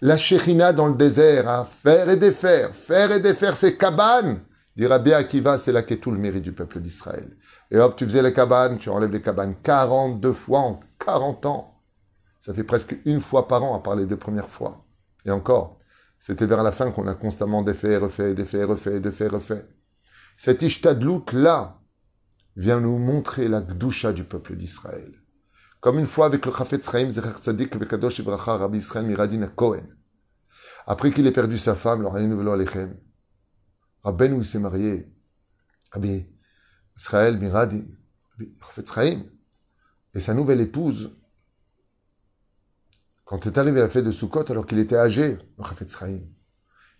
la 0.00 0.16
Shechina 0.16 0.72
dans 0.72 0.86
le 0.86 0.94
désert, 0.94 1.48
à 1.48 1.64
faire 1.64 2.08
et 2.08 2.16
défaire, 2.16 2.74
faire 2.74 3.12
et 3.12 3.20
défaire 3.20 3.56
ses 3.56 3.76
cabanes. 3.76 4.40
Dira 4.76 4.98
bien 4.98 5.16
Akiva, 5.16 5.58
c'est 5.58 5.72
là 5.72 5.82
qu'est 5.82 5.96
tout 5.96 6.10
le 6.10 6.18
mérite 6.18 6.42
du 6.42 6.52
peuple 6.52 6.80
d'Israël. 6.80 7.36
Et 7.70 7.78
hop, 7.78 7.96
tu 7.96 8.04
faisais 8.04 8.22
les 8.22 8.32
cabanes, 8.32 8.78
tu 8.78 8.90
enlèves 8.90 9.10
les 9.10 9.22
cabanes 9.22 9.56
42 9.62 10.32
fois 10.32 10.60
en 10.60 10.80
40 11.04 11.46
ans. 11.46 11.82
Ça 12.40 12.54
fait 12.54 12.64
presque 12.64 12.96
une 13.04 13.20
fois 13.20 13.48
par 13.48 13.62
an, 13.64 13.74
à 13.74 13.80
part 13.80 13.96
les 13.96 14.06
deux 14.06 14.16
premières 14.16 14.48
fois. 14.48 14.84
Et 15.24 15.30
encore, 15.30 15.78
c'était 16.20 16.46
vers 16.46 16.62
la 16.62 16.72
fin 16.72 16.90
qu'on 16.92 17.08
a 17.08 17.14
constamment 17.14 17.62
défait, 17.62 17.96
refait, 17.96 18.34
défait, 18.34 18.64
refait, 18.64 19.00
défait, 19.00 19.26
refait. 19.26 19.66
Cet 20.38 20.62
Ishtadlout-là 20.62 21.80
vient 22.54 22.78
nous 22.78 22.96
montrer 22.96 23.48
la 23.48 23.60
gdusha 23.60 24.12
du 24.12 24.22
peuple 24.22 24.54
d'Israël. 24.54 25.12
Comme 25.80 25.98
une 25.98 26.06
fois 26.06 26.26
avec 26.26 26.46
le 26.46 26.52
Chafetz 26.52 26.88
Chaim 26.88 27.10
Zecher 27.10 27.38
Tzadik 27.40 27.76
Bekadosh 27.76 28.20
Ibracha 28.20 28.56
Rabbi 28.56 28.78
Israël 28.78 29.04
Miradin 29.04 29.44
Cohen. 29.48 29.82
Après 30.86 31.10
qu'il 31.10 31.26
ait 31.26 31.32
perdu 31.32 31.58
sa 31.58 31.74
femme, 31.74 32.02
le 32.02 32.36
Velo 32.36 32.52
Alechem, 32.52 32.96
Rabben 34.04 34.32
où 34.32 34.38
il 34.38 34.46
s'est 34.46 34.60
marié, 34.60 35.12
Rabbi 35.90 36.28
Israël 36.96 37.36
Miradin, 37.38 37.82
Chafetz 38.60 38.94
Chaim, 38.94 39.24
et 40.14 40.20
sa 40.20 40.34
nouvelle 40.34 40.60
épouse, 40.60 41.10
quand 43.24 43.44
est 43.44 43.58
arrivé 43.58 43.80
la 43.80 43.88
fête 43.88 44.04
de 44.04 44.12
Sukkot, 44.12 44.52
alors 44.52 44.66
qu'il 44.66 44.78
était 44.78 44.96
âgé, 44.96 45.36
le 45.58 45.64
Chafetz 45.64 45.98
Chaim, 45.98 46.20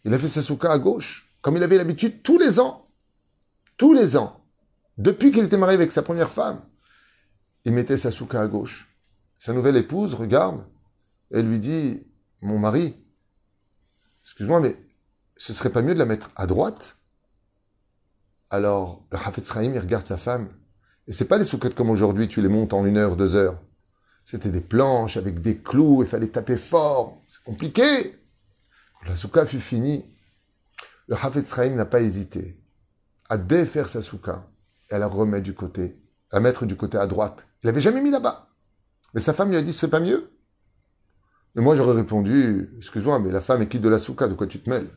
il 0.03 0.13
a 0.13 0.19
fait 0.19 0.27
sa 0.27 0.43
soukha 0.43 0.73
à 0.73 0.79
gauche, 0.81 1.33
comme 1.41 1.57
il 1.57 1.63
avait 1.63 1.77
l'habitude 1.77 2.25
tous 2.25 2.39
les 2.39 2.59
ans. 2.59 2.88
Tous 3.79 3.95
les 3.95 4.17
ans. 4.17 4.45
Depuis 4.99 5.33
qu'il 5.33 5.45
était 5.45 5.57
marié 5.57 5.77
avec 5.77 5.93
sa 5.93 6.03
première 6.03 6.31
femme 6.31 6.61
il 7.65 7.73
mettait 7.73 7.99
sa 7.99 8.11
souka 8.11 8.41
à 8.41 8.47
gauche. 8.47 8.89
Sa 9.39 9.53
nouvelle 9.53 9.77
épouse 9.77 10.15
regarde 10.15 10.65
et 11.31 11.43
lui 11.43 11.59
dit 11.59 12.03
Mon 12.41 12.59
mari, 12.59 12.97
excuse-moi, 14.25 14.61
mais 14.61 14.75
ce 15.37 15.53
serait 15.53 15.71
pas 15.71 15.83
mieux 15.83 15.93
de 15.93 15.99
la 15.99 16.07
mettre 16.07 16.31
à 16.35 16.47
droite? 16.47 16.97
Alors, 18.49 19.07
le 19.13 19.19
Hafetz 19.19 19.53
Chaim, 19.53 19.73
il 19.75 19.79
regarde 19.79 20.07
sa 20.07 20.17
femme. 20.17 20.49
Et 21.07 21.13
c'est 21.13 21.27
pas 21.27 21.37
les 21.37 21.45
soukettes 21.45 21.75
comme 21.75 21.91
aujourd'hui, 21.91 22.27
tu 22.27 22.41
les 22.41 22.49
montes 22.49 22.73
en 22.73 22.87
une 22.87 22.97
heure, 22.97 23.17
deux 23.17 23.35
heures. 23.35 23.61
C'était 24.25 24.51
des 24.51 24.63
planches 24.63 25.19
avec 25.19 25.43
des 25.43 25.59
clous, 25.59 26.03
il 26.03 26.09
fallait 26.09 26.29
taper 26.29 26.57
fort. 26.57 27.21
C'est 27.29 27.45
compliqué. 27.45 28.19
La 29.07 29.15
souka 29.15 29.45
fut 29.45 29.61
finie, 29.61 30.05
le 31.07 31.17
Hafetz 31.17 31.55
Chaim 31.55 31.75
n'a 31.75 31.85
pas 31.85 32.01
hésité 32.01 32.59
à 33.29 33.37
défaire 33.37 33.89
sa 33.89 34.03
souka 34.03 34.49
et 34.91 34.95
à 34.95 34.99
la 34.99 35.07
remettre 35.07 35.45
du 35.45 35.55
côté, 35.55 36.01
à 36.31 36.41
mettre 36.41 36.67
du 36.67 36.77
côté 36.77 36.99
à 36.99 37.07
droite. 37.07 37.47
Il 37.63 37.67
l'avait 37.67 37.81
jamais 37.81 38.01
mis 38.01 38.11
là-bas. 38.11 38.51
Mais 39.15 39.21
sa 39.21 39.33
femme 39.33 39.51
lui 39.51 39.57
a 39.57 39.63
dit, 39.63 39.73
c'est 39.73 39.89
pas 39.89 40.01
mieux. 40.01 40.31
Mais 41.55 41.63
moi, 41.63 41.77
j'aurais 41.77 41.97
répondu, 41.97 42.71
excuse-moi, 42.77 43.19
mais 43.19 43.31
la 43.31 43.41
femme 43.41 43.63
est 43.63 43.69
quitte 43.69 43.83
de 43.83 43.89
la 43.89 43.99
souka, 43.99 44.29
de 44.29 44.35
quoi 44.35 44.47
tu 44.47 44.61
te 44.61 44.71
mêles? 44.71 44.91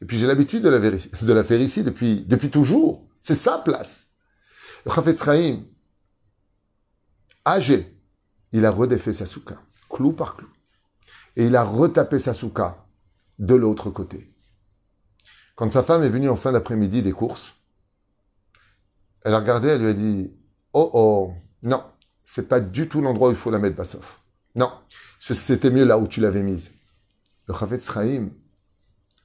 Et 0.00 0.06
puis 0.06 0.18
j'ai 0.18 0.26
l'habitude 0.26 0.62
de, 0.62 1.32
la 1.32 1.44
faire 1.44 1.60
ici 1.60 1.82
depuis, 1.82 2.22
depuis 2.22 2.50
toujours. 2.50 3.06
C'est 3.20 3.34
sa 3.34 3.58
place. 3.58 4.08
Le 4.86 4.92
Chafetz 4.92 5.22
Chaim, 5.22 5.64
âgé, 7.46 8.00
il 8.52 8.64
a 8.64 8.70
redéfait 8.70 9.12
sa 9.12 9.26
souka, 9.26 9.60
clou 9.90 10.12
par 10.12 10.36
clou. 10.36 10.48
Et 11.36 11.46
il 11.46 11.56
a 11.56 11.62
retapé 11.62 12.18
sa 12.18 12.32
souka 12.32 12.86
de 13.38 13.54
l'autre 13.54 13.90
côté. 13.90 14.34
Quand 15.54 15.70
sa 15.70 15.82
femme 15.82 16.02
est 16.02 16.08
venue 16.08 16.30
en 16.30 16.36
fin 16.36 16.52
d'après-midi 16.52 17.02
des 17.02 17.12
courses, 17.12 17.59
elle 19.24 19.34
a 19.34 19.38
regardé, 19.38 19.68
elle 19.68 19.82
lui 19.82 19.88
a 19.88 19.92
dit, 19.92 20.32
oh 20.72 20.90
oh, 20.92 21.32
non, 21.62 21.82
c'est 22.24 22.48
pas 22.48 22.60
du 22.60 22.88
tout 22.88 23.00
l'endroit 23.00 23.28
où 23.28 23.32
il 23.32 23.36
faut 23.36 23.50
la 23.50 23.58
mettre, 23.58 23.76
Bassof. 23.76 24.20
Non, 24.54 24.70
c'était 25.18 25.70
mieux 25.70 25.84
là 25.84 25.98
où 25.98 26.06
tu 26.06 26.20
l'avais 26.20 26.42
mise. 26.42 26.70
Le 27.46 27.54
Chavetz 27.54 27.92
Chaim, 27.92 28.30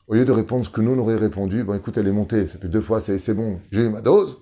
au 0.08 0.14
lieu 0.14 0.26
de 0.26 0.32
répondre 0.32 0.66
ce 0.66 0.70
que 0.70 0.82
nous 0.82 0.92
on 0.92 1.00
aurait 1.00 1.16
répondu, 1.16 1.64
bon 1.64 1.76
écoute, 1.76 1.98
elle 1.98 2.08
est 2.08 2.12
montée, 2.12 2.48
ça 2.48 2.58
fait 2.58 2.68
deux 2.68 2.82
fois, 2.82 3.02
c'est 3.02 3.34
bon, 3.34 3.60
j'ai 3.72 3.82
eu 3.82 3.90
ma 3.90 4.02
dose. 4.02 4.38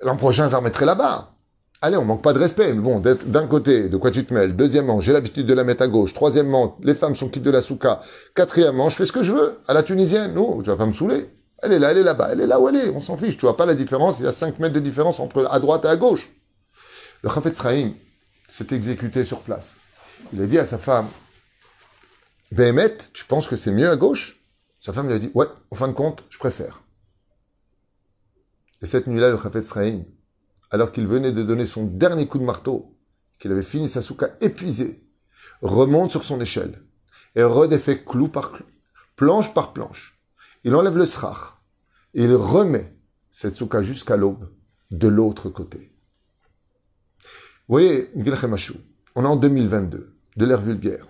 L'an 0.00 0.16
prochain, 0.16 0.46
je 0.46 0.52
la 0.52 0.58
remettrai 0.58 0.84
là-bas. 0.84 1.34
Allez, 1.80 1.96
on 1.96 2.04
manque 2.04 2.22
pas 2.22 2.32
de 2.32 2.38
respect. 2.38 2.72
Mais 2.72 2.80
bon, 2.80 3.00
d'un 3.00 3.46
côté, 3.46 3.88
de 3.88 3.96
quoi 3.96 4.10
tu 4.10 4.24
te 4.24 4.34
mêles? 4.34 4.54
Deuxièmement, 4.56 5.00
j'ai 5.00 5.12
l'habitude 5.12 5.46
de 5.46 5.54
la 5.54 5.62
mettre 5.64 5.82
à 5.82 5.88
gauche. 5.88 6.12
Troisièmement, 6.12 6.76
les 6.82 6.94
femmes 6.94 7.14
sont 7.14 7.28
quittes 7.28 7.44
de 7.44 7.50
la 7.50 7.62
souka. 7.62 8.00
Quatrièmement, 8.34 8.90
je 8.90 8.96
fais 8.96 9.04
ce 9.04 9.12
que 9.12 9.22
je 9.22 9.32
veux. 9.32 9.58
À 9.68 9.74
la 9.74 9.82
tunisienne. 9.82 10.34
Non, 10.34 10.60
tu 10.62 10.70
vas 10.70 10.76
pas 10.76 10.86
me 10.86 10.92
saouler. 10.92 11.30
Elle 11.62 11.72
est 11.72 11.78
là, 11.78 11.90
elle 11.90 11.98
est 11.98 12.02
là-bas. 12.02 12.30
Elle 12.32 12.40
est 12.40 12.46
là 12.46 12.60
où 12.60 12.68
elle 12.68 12.76
est. 12.76 12.88
On 12.90 13.00
s'en 13.00 13.16
fiche. 13.16 13.36
Tu 13.36 13.42
vois 13.42 13.56
pas 13.56 13.66
la 13.66 13.74
différence. 13.74 14.20
Il 14.20 14.24
y 14.24 14.28
a 14.28 14.32
5 14.32 14.58
mètres 14.58 14.74
de 14.74 14.80
différence 14.80 15.20
entre 15.20 15.46
à 15.50 15.58
droite 15.58 15.84
et 15.84 15.88
à 15.88 15.96
gauche. 15.96 16.28
Le 17.22 17.30
Chafetz 17.30 17.60
Chaim 17.60 17.92
s'est 18.48 18.68
exécuté 18.70 19.24
sur 19.24 19.40
place. 19.40 19.74
Il 20.32 20.40
a 20.40 20.46
dit 20.46 20.58
à 20.58 20.66
sa 20.66 20.78
femme, 20.78 21.08
Béhémet, 22.52 22.96
tu 23.12 23.24
penses 23.24 23.48
que 23.48 23.56
c'est 23.56 23.72
mieux 23.72 23.90
à 23.90 23.96
gauche? 23.96 24.40
Sa 24.80 24.92
femme 24.92 25.08
lui 25.08 25.14
a 25.14 25.18
dit, 25.18 25.30
ouais, 25.34 25.46
en 25.70 25.76
fin 25.76 25.88
de 25.88 25.92
compte, 25.92 26.24
je 26.30 26.38
préfère. 26.38 26.82
Et 28.80 28.86
cette 28.86 29.06
nuit-là, 29.06 29.30
le 29.30 29.38
Chafetz 29.38 29.72
Chaim, 29.72 30.04
alors 30.70 30.92
qu'il 30.92 31.06
venait 31.06 31.32
de 31.32 31.42
donner 31.42 31.66
son 31.66 31.84
dernier 31.84 32.26
coup 32.26 32.38
de 32.38 32.44
marteau, 32.44 32.96
qu'il 33.38 33.50
avait 33.50 33.62
fini 33.62 33.88
sa 33.88 34.02
souka 34.02 34.30
épuisée, 34.40 35.04
remonte 35.60 36.10
sur 36.10 36.24
son 36.24 36.40
échelle 36.40 36.82
et 37.34 37.42
redéfait 37.42 38.04
clou 38.04 38.28
par 38.28 38.52
clou, 38.52 38.64
planche 39.16 39.52
par 39.52 39.72
planche. 39.72 40.17
Il 40.64 40.74
enlève 40.74 40.96
le 40.96 41.06
srach 41.06 41.54
et 42.14 42.24
il 42.24 42.34
remet 42.34 42.96
cette 43.30 43.56
souka 43.56 43.82
jusqu'à 43.82 44.16
l'aube 44.16 44.50
de 44.90 45.08
l'autre 45.08 45.48
côté. 45.48 45.94
Vous 47.68 47.74
voyez, 47.74 48.10
on 49.14 49.24
est 49.24 49.26
en 49.26 49.36
2022, 49.36 50.16
de 50.36 50.46
l'ère 50.46 50.60
vulgaire. 50.60 51.06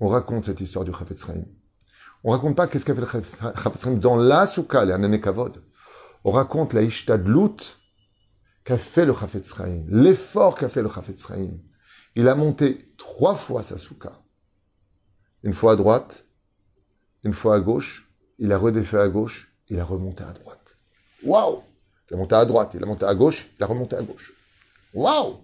On 0.00 0.08
raconte 0.08 0.44
cette 0.44 0.60
histoire 0.60 0.84
du 0.84 0.92
Chafetz 0.92 1.24
Chaim. 1.26 1.44
On 2.22 2.30
raconte 2.30 2.56
pas 2.56 2.66
qu'est-ce 2.66 2.84
qu'a 2.84 2.94
fait 2.94 3.00
le 3.00 3.06
Chafetz 3.06 3.82
Chaim 3.82 3.94
dans 3.94 4.16
la 4.16 4.46
souka, 4.46 4.84
les 4.84 5.20
Kavod. 5.20 5.62
On 6.24 6.30
raconte 6.30 6.72
la 6.74 6.82
Ishtadlut 6.82 7.78
qu'a 8.64 8.78
fait 8.78 9.06
le 9.06 9.14
Chafetz 9.14 9.54
Chaim, 9.56 9.84
l'effort 9.88 10.56
qu'a 10.56 10.68
fait 10.68 10.82
le 10.82 10.90
Chafetz 10.90 11.26
Chaim. 11.26 11.58
Il 12.14 12.28
a 12.28 12.34
monté 12.34 12.94
trois 12.98 13.34
fois 13.34 13.62
sa 13.62 13.78
souka. 13.78 14.12
Une 15.42 15.54
fois 15.54 15.72
à 15.72 15.76
droite, 15.76 16.26
une 17.24 17.34
fois 17.34 17.54
à 17.54 17.60
gauche, 17.60 18.05
il 18.38 18.52
a 18.52 18.58
redéfait 18.58 18.98
à 18.98 19.08
gauche, 19.08 19.52
il 19.68 19.80
a 19.80 19.84
remonté 19.84 20.24
à 20.24 20.32
droite. 20.32 20.76
Waouh 21.24 21.62
Il 22.10 22.14
a 22.14 22.16
monté 22.16 22.34
à 22.34 22.44
droite, 22.44 22.74
il 22.74 22.82
a 22.82 22.86
monté 22.86 23.04
à 23.06 23.14
gauche, 23.14 23.48
il 23.58 23.62
a 23.62 23.66
remonté 23.66 23.96
à 23.96 24.02
gauche. 24.02 24.32
Waouh 24.94 25.40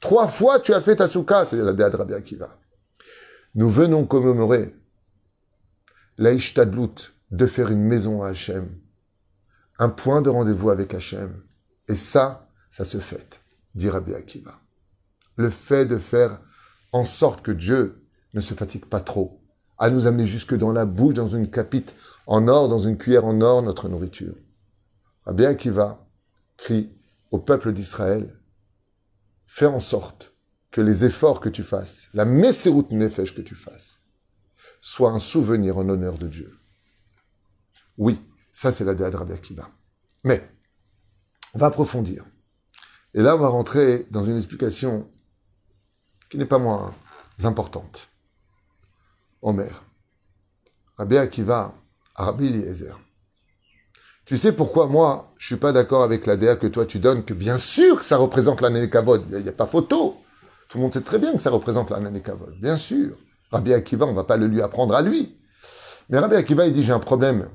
Trois 0.00 0.28
fois 0.28 0.60
tu 0.60 0.74
as 0.74 0.80
fait 0.80 0.96
ta 0.96 1.08
souka, 1.08 1.46
c'est 1.46 1.56
la 1.56 1.72
déad 1.72 1.94
Rabbi 1.94 2.14
Akiva. 2.14 2.58
Nous 3.54 3.70
venons 3.70 4.04
commémorer 4.04 4.74
l'Aïchtadlout 6.18 7.12
de 7.30 7.46
faire 7.46 7.70
une 7.70 7.82
maison 7.82 8.22
à 8.22 8.28
Hachem, 8.28 8.68
un 9.78 9.88
point 9.88 10.22
de 10.22 10.28
rendez-vous 10.28 10.70
avec 10.70 10.94
Hachem. 10.94 11.42
Et 11.88 11.96
ça, 11.96 12.48
ça 12.70 12.84
se 12.84 12.98
fait, 12.98 13.40
dit 13.74 13.88
Rabbi 13.88 14.14
Akiva. 14.14 14.60
Le 15.36 15.50
fait 15.50 15.86
de 15.86 15.98
faire 15.98 16.40
en 16.92 17.04
sorte 17.04 17.42
que 17.42 17.50
Dieu 17.50 18.06
ne 18.34 18.40
se 18.40 18.54
fatigue 18.54 18.84
pas 18.86 19.00
trop 19.00 19.43
à 19.78 19.90
nous 19.90 20.06
amener 20.06 20.26
jusque 20.26 20.54
dans 20.54 20.72
la 20.72 20.86
bouche, 20.86 21.14
dans 21.14 21.28
une 21.28 21.50
capite 21.50 21.94
en 22.26 22.48
or, 22.48 22.68
dans 22.68 22.78
une 22.78 22.96
cuillère 22.96 23.24
en 23.24 23.40
or, 23.40 23.62
notre 23.62 23.88
nourriture. 23.88 24.34
Rabbi 25.24 25.44
Akiva 25.44 26.06
crie 26.56 26.90
au 27.30 27.38
peuple 27.38 27.72
d'Israël, 27.72 28.38
fais 29.46 29.66
en 29.66 29.80
sorte 29.80 30.32
que 30.70 30.80
les 30.80 31.04
efforts 31.04 31.40
que 31.40 31.48
tu 31.48 31.62
fasses, 31.62 32.08
la 32.14 32.24
Messerut 32.24 32.86
Nefesh 32.90 33.34
que 33.34 33.40
tu 33.40 33.54
fasses, 33.54 34.00
soient 34.80 35.10
un 35.10 35.18
souvenir 35.18 35.78
en 35.78 35.88
honneur 35.88 36.18
de 36.18 36.28
Dieu. 36.28 36.58
Oui, 37.96 38.20
ça 38.52 38.72
c'est 38.72 38.84
la 38.84 38.94
Déad 38.94 39.14
Rabbi 39.14 39.32
Akiva. 39.32 39.68
Mais, 40.24 40.48
on 41.54 41.58
va 41.58 41.66
approfondir. 41.66 42.24
Et 43.14 43.22
là, 43.22 43.36
on 43.36 43.38
va 43.38 43.48
rentrer 43.48 44.06
dans 44.10 44.24
une 44.24 44.36
explication 44.36 45.08
qui 46.28 46.36
n'est 46.36 46.46
pas 46.46 46.58
moins 46.58 46.92
importante. 47.44 48.08
Omer. 49.44 49.84
Rabbi 50.96 51.18
Akiva, 51.18 51.74
Rabbi 52.14 52.46
Eliezer. 52.46 52.98
Tu 54.24 54.38
sais 54.38 54.52
pourquoi 54.52 54.86
moi, 54.86 55.34
je 55.36 55.46
suis 55.46 55.56
pas 55.56 55.72
d'accord 55.72 56.02
avec 56.02 56.24
la 56.24 56.38
DA 56.38 56.56
que 56.56 56.66
toi 56.66 56.86
tu 56.86 56.98
donnes, 56.98 57.24
que 57.24 57.34
bien 57.34 57.58
sûr 57.58 57.98
que 57.98 58.04
ça 58.06 58.16
représente 58.16 58.62
l'année 58.62 58.88
Kavod. 58.88 59.22
Il 59.30 59.42
n'y 59.42 59.48
a, 59.48 59.52
pas 59.52 59.66
photo. 59.66 60.16
Tout 60.70 60.78
le 60.78 60.82
monde 60.82 60.94
sait 60.94 61.02
très 61.02 61.18
bien 61.18 61.32
que 61.32 61.38
ça 61.38 61.50
représente 61.50 61.90
l'année 61.90 62.22
Kavod. 62.22 62.54
Bien 62.58 62.78
sûr. 62.78 63.18
Rabbi 63.50 63.74
Akiva, 63.74 64.06
on 64.06 64.14
va 64.14 64.24
pas 64.24 64.38
le 64.38 64.46
lui 64.46 64.62
apprendre 64.62 64.94
à 64.94 65.02
lui. 65.02 65.36
Mais 66.08 66.18
Rabbi 66.18 66.36
Akiva, 66.36 66.66
il 66.66 66.72
dit, 66.72 66.82
j'ai 66.82 66.94
un 66.94 66.98
problème. 66.98 67.50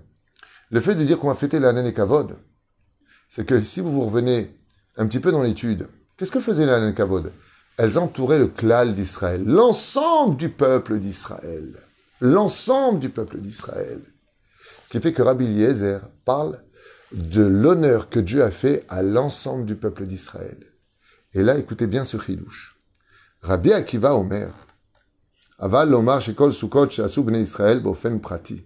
Le 0.70 0.82
fait 0.82 0.94
de 0.94 1.04
dire 1.04 1.18
qu'on 1.18 1.30
va 1.30 1.36
fêter 1.36 1.58
l'année 1.58 1.92
Kavod, 1.92 2.38
c'est 3.28 3.48
que 3.48 3.64
si 3.64 3.82
vous 3.82 3.92
vous 3.92 4.06
revenez 4.06 4.56
un 4.96 5.08
petit 5.08 5.20
peu 5.20 5.32
dans 5.32 5.42
l'étude, 5.42 5.88
qu'est-ce 6.18 6.32
que 6.32 6.40
faisait 6.40 6.68
l'année 6.68 6.94
Kavod 6.94 7.32
elles 7.80 7.98
entouraient 7.98 8.40
le 8.40 8.50
klal 8.50 8.94
d'Israël, 8.94 9.42
l'ensemble 9.46 10.36
du 10.36 10.50
peuple 10.50 11.00
d'Israël. 11.00 11.78
L'ensemble 12.20 13.00
du 13.00 13.08
peuple 13.08 13.38
d'Israël. 13.38 14.02
Ce 14.84 14.90
qui 14.90 15.00
fait 15.00 15.14
que 15.14 15.22
Rabbi 15.22 15.46
Eliezer 15.46 16.02
parle 16.26 16.62
de 17.14 17.42
l'honneur 17.42 18.10
que 18.10 18.20
Dieu 18.20 18.44
a 18.44 18.52
fait 18.52 18.84
à 18.90 19.02
l'ensemble 19.02 19.64
du 19.64 19.78
peuple 19.78 20.08
d'Israël. 20.08 20.58
Et 21.34 21.42
là, 21.42 21.58
écoutez 21.58 21.88
bien 21.88 22.04
ce 22.04 22.20
chidouche. 22.20 22.78
Rabbi 23.44 23.72
Akiva 23.72 24.14
Omer, 24.14 24.52
Aval 25.58 25.94
Omar 25.94 26.20
Shekol 26.20 26.52
Sukkot 26.52 26.90
Sheasu 26.90 27.24
Bnei 27.24 27.44
Israël 27.44 27.80
Bofen 27.80 28.20
Prati, 28.20 28.62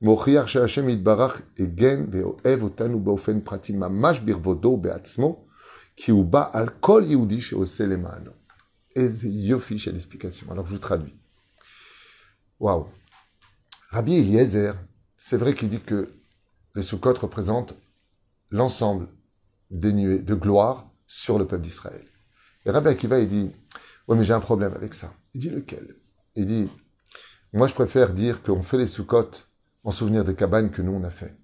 Mochiach 0.00 0.46
She'Hashem 0.46 0.88
Yitbarach 0.88 1.42
Egen 1.58 2.06
Ve'oev 2.06 2.64
Otanu 2.64 3.00
Bofen 3.00 3.42
Prati, 3.42 3.74
Mamash 3.74 4.22
Birvodo 4.22 4.78
Be'atzmo, 4.78 5.44
Ki 5.94 6.12
Uba 6.12 6.50
Al 6.54 6.70
Kol 6.80 7.04
Yehudi 7.04 7.42
She'Ose 7.42 7.80
Lemano. 7.80 8.35
Et 8.96 9.08
Yofi, 9.26 9.78
chez 9.78 9.92
l'explication. 9.92 10.50
Alors 10.50 10.66
je 10.66 10.72
vous 10.72 10.78
traduis. 10.78 11.14
Waouh. 12.58 12.86
Rabbi 13.90 14.16
Eliezer, 14.16 14.74
c'est 15.18 15.36
vrai 15.36 15.54
qu'il 15.54 15.68
dit 15.68 15.80
que 15.80 16.10
les 16.74 16.80
Sukkot 16.80 17.12
représentent 17.12 17.74
l'ensemble 18.50 19.08
des 19.70 19.92
nuées 19.92 20.18
de 20.18 20.34
gloire 20.34 20.90
sur 21.06 21.38
le 21.38 21.46
peuple 21.46 21.64
d'Israël. 21.64 22.06
Et 22.64 22.70
Rabbi 22.70 22.88
Akiva, 22.88 23.18
il 23.18 23.28
dit 23.28 23.50
Ouais, 24.08 24.16
mais 24.16 24.24
j'ai 24.24 24.32
un 24.32 24.40
problème 24.40 24.72
avec 24.72 24.94
ça. 24.94 25.12
Il 25.34 25.42
dit 25.42 25.50
lequel? 25.50 25.94
Il 26.34 26.46
dit 26.46 26.70
Moi, 27.52 27.66
je 27.66 27.74
préfère 27.74 28.14
dire 28.14 28.42
qu'on 28.42 28.62
fait 28.62 28.78
les 28.78 28.86
Sukkot 28.86 29.30
en 29.84 29.90
souvenir 29.92 30.24
des 30.24 30.34
cabanes 30.34 30.70
que 30.70 30.80
nous, 30.80 30.92
on 30.92 31.04
a 31.04 31.10
fait. 31.10 31.36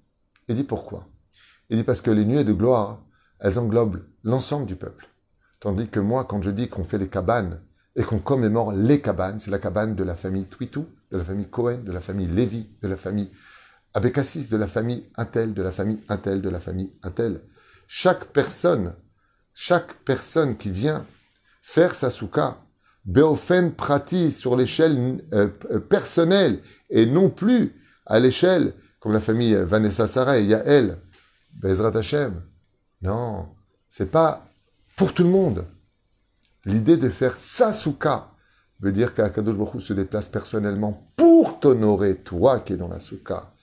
Il 0.49 0.55
dit 0.55 0.65
pourquoi? 0.65 1.07
Il 1.69 1.77
dit 1.77 1.85
parce 1.85 2.01
que 2.01 2.11
les 2.11 2.25
nuées 2.25 2.45
de 2.45 2.55
gloire, 2.55 3.05
elles 3.41 3.59
englobent 3.59 4.03
l'ensemble 4.23 4.65
du 4.65 4.75
peuple. 4.75 5.12
Tandis 5.63 5.87
que 5.87 6.01
moi, 6.01 6.25
quand 6.25 6.43
je 6.43 6.51
dis 6.51 6.69
qu'on 6.69 6.83
fait 6.83 6.99
les 6.99 7.07
cabanes 7.07 7.61
et 7.95 8.03
qu'on 8.03 8.19
commémore 8.19 8.73
les 8.73 9.01
cabanes, 9.01 9.39
c'est 9.39 9.53
la 9.53 9.61
cabane 9.61 9.95
de 9.95 10.03
la 10.03 10.17
famille 10.17 10.47
Twitou, 10.47 10.89
de 11.13 11.19
la 11.19 11.23
famille 11.23 11.49
Cohen, 11.49 11.79
de 11.85 11.93
la 11.93 12.01
famille 12.01 12.27
Lévi, 12.27 12.67
de 12.83 12.89
la 12.89 12.97
famille 12.97 13.31
Abécassis, 13.95 14.49
de 14.49 14.57
la 14.57 14.67
famille 14.67 15.07
Intel, 15.17 15.55
de 15.55 15.63
la 15.63 15.71
famille 15.71 16.01
Intel, 16.09 16.43
de 16.43 16.49
la 16.49 16.59
famille 16.59 16.91
Intel. 17.05 17.43
Chaque 17.87 18.25
personne, 18.33 18.93
chaque 19.55 19.95
personne 20.05 20.57
qui 20.57 20.73
vient 20.73 21.07
faire 21.63 21.95
sa 21.95 22.11
souka, 22.11 22.59
Beofen 23.05 23.71
prati 23.71 24.33
sur 24.33 24.57
l'échelle 24.57 25.23
euh, 25.33 25.47
personnelle 25.79 26.61
et 26.91 27.07
non 27.07 27.31
plus 27.31 27.81
à 28.07 28.19
l'échelle, 28.19 28.75
comme 28.99 29.13
la 29.13 29.21
famille 29.21 29.55
Vanessa 29.55 30.09
Sarah 30.09 30.39
et 30.39 30.45
Yael, 30.45 30.99
Bezrat 31.53 31.97
Hashem. 31.97 32.43
Non, 33.01 33.49
c'est 33.89 34.11
pas 34.11 34.52
pour 34.97 35.15
tout 35.15 35.25
le 35.25 35.31
monde. 35.31 35.67
L'idée 36.65 36.97
de 36.97 37.09
faire 37.09 37.37
Sasuka 37.37 38.31
veut 38.81 38.93
dire 38.93 39.15
qu'Akadosh 39.15 39.57
Baruch 39.57 39.83
se 39.83 39.93
déplace 39.93 40.29
personnellement 40.29 41.13
pour 41.17 41.61
t'honorer, 41.61 42.17
toi 42.17 42.61
qui 42.61 42.75
es 42.75 42.77
dans 42.77 42.89
la 42.89 43.01
souka. 43.01 43.55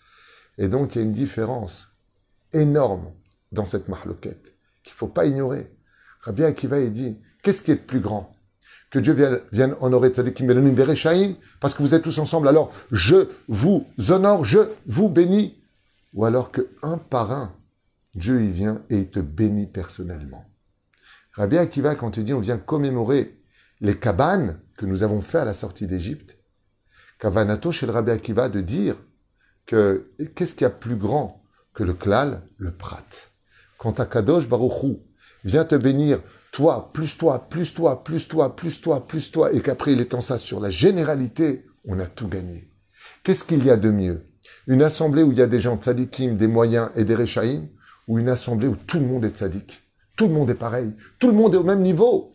Et 0.57 0.67
donc, 0.67 0.95
il 0.95 0.99
y 0.99 1.01
a 1.01 1.05
une 1.05 1.11
différence 1.11 1.89
énorme 2.53 3.11
dans 3.51 3.65
cette 3.65 3.87
mahloquette 3.89 4.55
qu'il 4.83 4.93
faut 4.93 5.07
pas 5.07 5.25
ignorer. 5.25 5.71
Rabbi 6.21 6.43
Akiva, 6.43 6.79
il 6.79 6.91
dit, 6.91 7.17
qu'est-ce 7.43 7.61
qui 7.61 7.71
est 7.71 7.75
de 7.75 7.81
plus 7.81 7.99
grand? 7.99 8.35
Que 8.89 8.99
Dieu 8.99 9.15
vienne, 9.51 9.75
honorer 9.81 10.09
Tzadikim 10.09 10.47
Belonim 10.47 10.73
Berechaim, 10.73 11.35
parce 11.59 11.75
que 11.75 11.83
vous 11.83 11.93
êtes 11.93 12.01
tous 12.01 12.17
ensemble, 12.17 12.47
alors 12.47 12.71
je 12.91 13.29
vous 13.47 13.85
honore, 14.09 14.43
je 14.43 14.59
vous 14.87 15.09
bénis. 15.09 15.61
Ou 16.13 16.25
alors 16.25 16.51
que 16.51 16.69
un 16.81 16.97
par 16.97 17.31
un, 17.31 17.53
Dieu 18.15 18.41
y 18.41 18.49
vient 18.49 18.83
et 18.89 18.97
il 18.97 19.09
te 19.09 19.19
bénit 19.19 19.67
personnellement. 19.67 20.48
Rabbi 21.39 21.57
Akiva, 21.57 21.95
quand 21.95 22.17
il 22.17 22.25
dit 22.25 22.33
on 22.33 22.41
vient 22.41 22.57
commémorer 22.57 23.39
les 23.79 23.97
cabanes 23.97 24.59
que 24.75 24.85
nous 24.85 25.03
avons 25.03 25.21
fait 25.21 25.37
à 25.37 25.45
la 25.45 25.53
sortie 25.53 25.87
d'Égypte, 25.87 26.37
Kavanato 27.17 27.71
chez 27.71 27.85
le 27.85 27.93
Rabbi 27.93 28.11
Akiva 28.11 28.49
de 28.49 28.59
dire 28.59 28.97
que 29.65 30.11
qu'est-ce 30.35 30.53
qu'il 30.53 30.63
y 30.63 30.65
a 30.65 30.69
plus 30.69 30.97
grand 30.97 31.41
que 31.73 31.85
le 31.85 31.93
klal, 31.93 32.41
le 32.57 32.71
prat? 32.71 33.05
Quand 33.77 34.01
Akadosh 34.01 34.49
Baruchou 34.49 34.99
vient 35.45 35.63
te 35.63 35.75
bénir 35.75 36.19
toi, 36.51 36.91
plus 36.91 37.17
toi, 37.17 37.47
plus 37.49 37.73
toi, 37.73 38.03
plus 38.03 38.27
toi, 38.27 38.53
plus 38.53 38.81
toi, 38.81 39.07
plus 39.07 39.31
toi, 39.31 39.53
et 39.53 39.61
qu'après 39.61 39.93
il 39.93 40.01
étend 40.01 40.19
ça 40.19 40.37
sur 40.37 40.59
la 40.59 40.69
généralité, 40.69 41.65
on 41.85 41.99
a 41.99 42.05
tout 42.07 42.27
gagné. 42.27 42.69
Qu'est-ce 43.23 43.45
qu'il 43.45 43.63
y 43.63 43.69
a 43.69 43.77
de 43.77 43.91
mieux? 43.91 44.25
Une 44.67 44.81
assemblée 44.81 45.23
où 45.23 45.31
il 45.31 45.37
y 45.37 45.41
a 45.41 45.47
des 45.47 45.61
gens 45.61 45.77
tzadikim, 45.77 46.35
des 46.35 46.47
moyens 46.47 46.89
et 46.97 47.05
des 47.05 47.15
rechaïm, 47.15 47.69
ou 48.09 48.19
une 48.19 48.27
assemblée 48.27 48.67
où 48.67 48.75
tout 48.75 48.99
le 48.99 49.05
monde 49.05 49.23
est 49.23 49.37
tzadik? 49.37 49.88
Tout 50.19 50.27
le 50.27 50.33
monde 50.33 50.49
est 50.49 50.55
pareil, 50.55 50.91
tout 51.17 51.27
le 51.27 51.33
monde 51.33 51.55
est 51.55 51.57
au 51.57 51.63
même 51.63 51.81
niveau. 51.81 52.33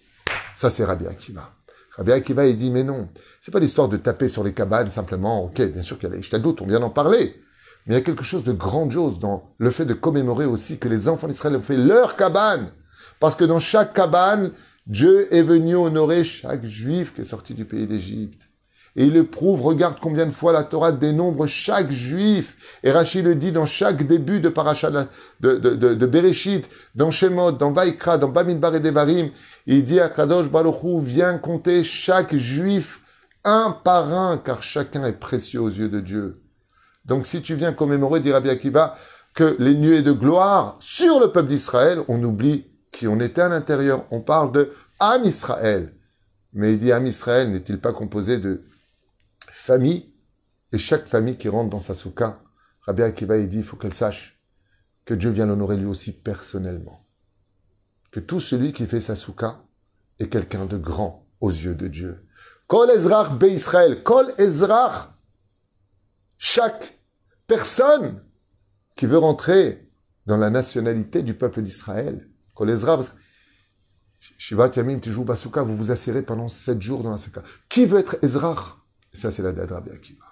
Ça, 0.55 0.71
c'est 0.71 0.87
Rabbi 0.87 1.07
Akiva. 1.07 1.51
Rabbi 1.99 2.13
Akiva, 2.13 2.47
il 2.47 2.57
dit, 2.57 2.71
mais 2.71 2.83
non, 2.83 3.11
c'est 3.43 3.51
pas 3.51 3.59
l'histoire 3.59 3.91
de 3.91 3.99
taper 3.99 4.29
sur 4.29 4.43
les 4.43 4.55
cabanes 4.55 4.91
simplement, 4.91 5.45
ok, 5.45 5.61
bien 5.71 5.83
sûr 5.83 5.99
qu'il 5.99 6.09
y 6.09 6.13
a 6.13 6.17
les 6.17 6.39
doute, 6.39 6.63
on 6.63 6.67
vient 6.67 6.81
d'en 6.81 6.89
parler, 6.89 7.43
mais 7.85 7.95
il 7.95 7.99
y 7.99 8.01
a 8.01 8.01
quelque 8.01 8.25
chose 8.25 8.43
de 8.43 8.53
grandiose 8.53 9.19
dans 9.19 9.51
le 9.59 9.71
fait 9.71 9.85
de 9.85 9.93
commémorer 9.93 10.47
aussi 10.47 10.79
que 10.79 10.89
les 10.89 11.09
enfants 11.09 11.29
d'Israël 11.29 11.57
ont 11.57 11.61
fait 11.61 11.77
leur 11.77 12.17
cabane 12.17 12.73
parce 13.21 13.37
que 13.37 13.45
dans 13.45 13.61
chaque 13.61 13.93
cabane, 13.93 14.53
Dieu 14.87 15.29
est 15.35 15.43
venu 15.43 15.75
honorer 15.75 16.25
chaque 16.25 16.65
juif 16.65 17.13
qui 17.13 17.21
est 17.21 17.25
sorti 17.25 17.53
du 17.53 17.67
pays 17.67 17.87
d'Égypte. 17.87 18.49
Et 18.97 19.07
il 19.07 19.13
le 19.13 19.25
prouve, 19.25 19.63
regarde 19.63 19.99
combien 20.01 20.27
de 20.27 20.31
fois 20.31 20.53
la 20.53 20.63
Torah 20.63 20.93
dénombre 20.93 21.47
chaque 21.47 21.91
juif. 21.91 22.79
Et 22.85 22.93
Rachid 22.93 23.25
le 23.25 23.35
dit 23.35 23.51
dans 23.51 23.67
chaque 23.67 24.07
début 24.07 24.41
de 24.41 24.49
paracha 24.49 24.91
de, 24.91 25.07
de, 25.41 25.57
de, 25.57 25.95
de 25.95 26.07
Bereshit, 26.07 26.69
dans 26.95 27.11
Shemot, 27.11 27.53
dans 27.53 27.73
Vaikra, 27.73 28.19
dans 28.19 28.29
Bamidbar 28.29 28.77
et 28.77 28.81
Devarim. 28.81 29.31
Il 29.67 29.83
dit 29.83 29.99
à 29.99 30.09
Kadosh 30.09 30.49
Baruchou, 30.49 31.01
viens 31.01 31.39
compter 31.39 31.83
chaque 31.83 32.37
juif 32.37 33.01
un 33.45 33.77
par 33.85 34.13
un, 34.13 34.39
car 34.39 34.63
chacun 34.63 35.05
est 35.05 35.13
précieux 35.13 35.61
aux 35.61 35.71
yeux 35.71 35.89
de 35.89 36.01
Dieu. 36.01 36.41
Donc 37.05 37.27
si 37.27 37.43
tu 37.43 37.55
viens 37.55 37.73
commémorer, 37.73 38.21
dit 38.21 38.33
Rabbi 38.33 38.49
Akiva, 38.49 38.95
que 39.35 39.57
les 39.59 39.75
nuées 39.75 40.03
de 40.03 40.13
gloire 40.13 40.77
sur 40.79 41.21
le 41.21 41.33
peuple 41.33 41.49
d'Israël, 41.49 41.99
on 42.09 42.23
oublie 42.23 42.67
qui 42.93 43.09
on 43.09 43.19
était 43.21 43.43
à 43.43 43.49
l'intérieur. 43.49 44.05
On 44.11 44.21
parle 44.21 44.53
de 44.53 44.71
Am 45.01 45.25
Israël. 45.25 45.93
Mais 46.53 46.75
il 46.75 46.79
dit 46.79 46.93
Am 46.93 47.05
Israël 47.07 47.51
n'est-il 47.51 47.81
pas 47.81 47.93
composé 47.93 48.39
de 48.39 48.63
familles 49.65 50.13
Et 50.73 50.79
chaque 50.79 51.07
famille 51.07 51.39
qui 51.39 51.49
rentre 51.49 51.71
dans 51.71 51.81
sa 51.81 51.95
souka, 51.95 52.43
Rabbi 52.83 53.03
Akiva, 53.03 53.39
il 53.39 53.49
dit, 53.49 53.59
il 53.59 53.65
faut 53.65 53.77
qu'elle 53.77 53.95
sache 53.95 54.39
que 55.05 55.15
Dieu 55.15 55.31
vient 55.31 55.47
l'honorer 55.47 55.77
lui 55.77 55.87
aussi 55.87 56.13
personnellement. 56.13 57.07
Que 58.11 58.21
tout 58.21 58.41
celui 58.41 58.73
qui 58.73 58.87
fait 58.87 59.01
sa 59.01 59.17
souka 59.17 59.63
est 60.19 60.29
quelqu'un 60.29 60.67
de 60.67 60.77
grand 60.77 61.27
aux 61.41 61.51
yeux 61.51 61.75
de 61.75 61.89
Dieu. 61.89 62.27
Kol 62.67 62.91
Ezrach 62.91 63.39
Be 63.39 63.45
Israël, 63.45 64.03
Kol 64.03 64.33
Ezrach. 64.39 65.09
Chaque 66.37 66.99
personne 67.47 68.23
qui 68.97 69.07
veut 69.07 69.19
rentrer 69.19 69.91
dans 70.27 70.37
la 70.37 70.51
nationalité 70.51 71.23
du 71.23 71.35
peuple 71.35 71.63
d'Israël, 71.63 72.29
Kol 72.55 72.71
Ezra, 72.71 73.03
Shiva 74.21 74.71
Yamim, 74.75 75.01
tu 75.01 75.13
joues 75.13 75.25
Basuka, 75.25 75.63
vous 75.63 75.77
vous 75.77 75.91
asserrez 75.91 76.23
pendant 76.23 76.49
sept 76.49 76.81
jours 76.83 77.03
dans 77.03 77.11
la 77.11 77.19
Souka. 77.19 77.43
Qui 77.69 77.87
veut 77.87 78.01
être 78.01 78.17
Ezra 78.23 78.84
Ça, 79.15 79.31
c'est 79.31 79.43
la 79.43 79.53
date 79.53 79.71
Rabbi 79.71 79.91
Akiva. 79.91 80.27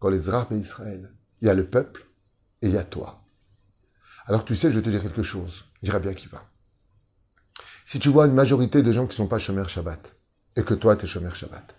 Kol 0.00 0.14
Ezra, 0.14 0.48
mais 0.50 0.58
Israël. 0.58 1.12
Il 1.40 1.46
y 1.46 1.50
a 1.50 1.54
le 1.54 1.66
peuple 1.66 2.06
et 2.60 2.68
il 2.68 2.74
y 2.74 2.78
a 2.78 2.84
toi. 2.84 3.24
Alors 4.26 4.44
tu 4.44 4.56
sais, 4.56 4.70
je 4.70 4.76
vais 4.76 4.82
te 4.82 4.90
dire 4.90 5.02
quelque 5.02 5.22
chose, 5.22 5.64
dit 5.82 5.90
Rabbi 5.90 6.08
Akiva. 6.08 6.44
Si 7.84 7.98
tu 7.98 8.08
vois 8.08 8.26
une 8.26 8.34
majorité 8.34 8.82
de 8.82 8.92
gens 8.92 9.02
qui 9.02 9.10
ne 9.10 9.24
sont 9.24 9.26
pas 9.26 9.38
Shomer 9.38 9.68
Shabbat, 9.68 10.16
et 10.56 10.62
que 10.62 10.74
toi, 10.74 10.96
tu 10.96 11.04
es 11.04 11.08
Shomer 11.08 11.34
Shabbat, 11.34 11.74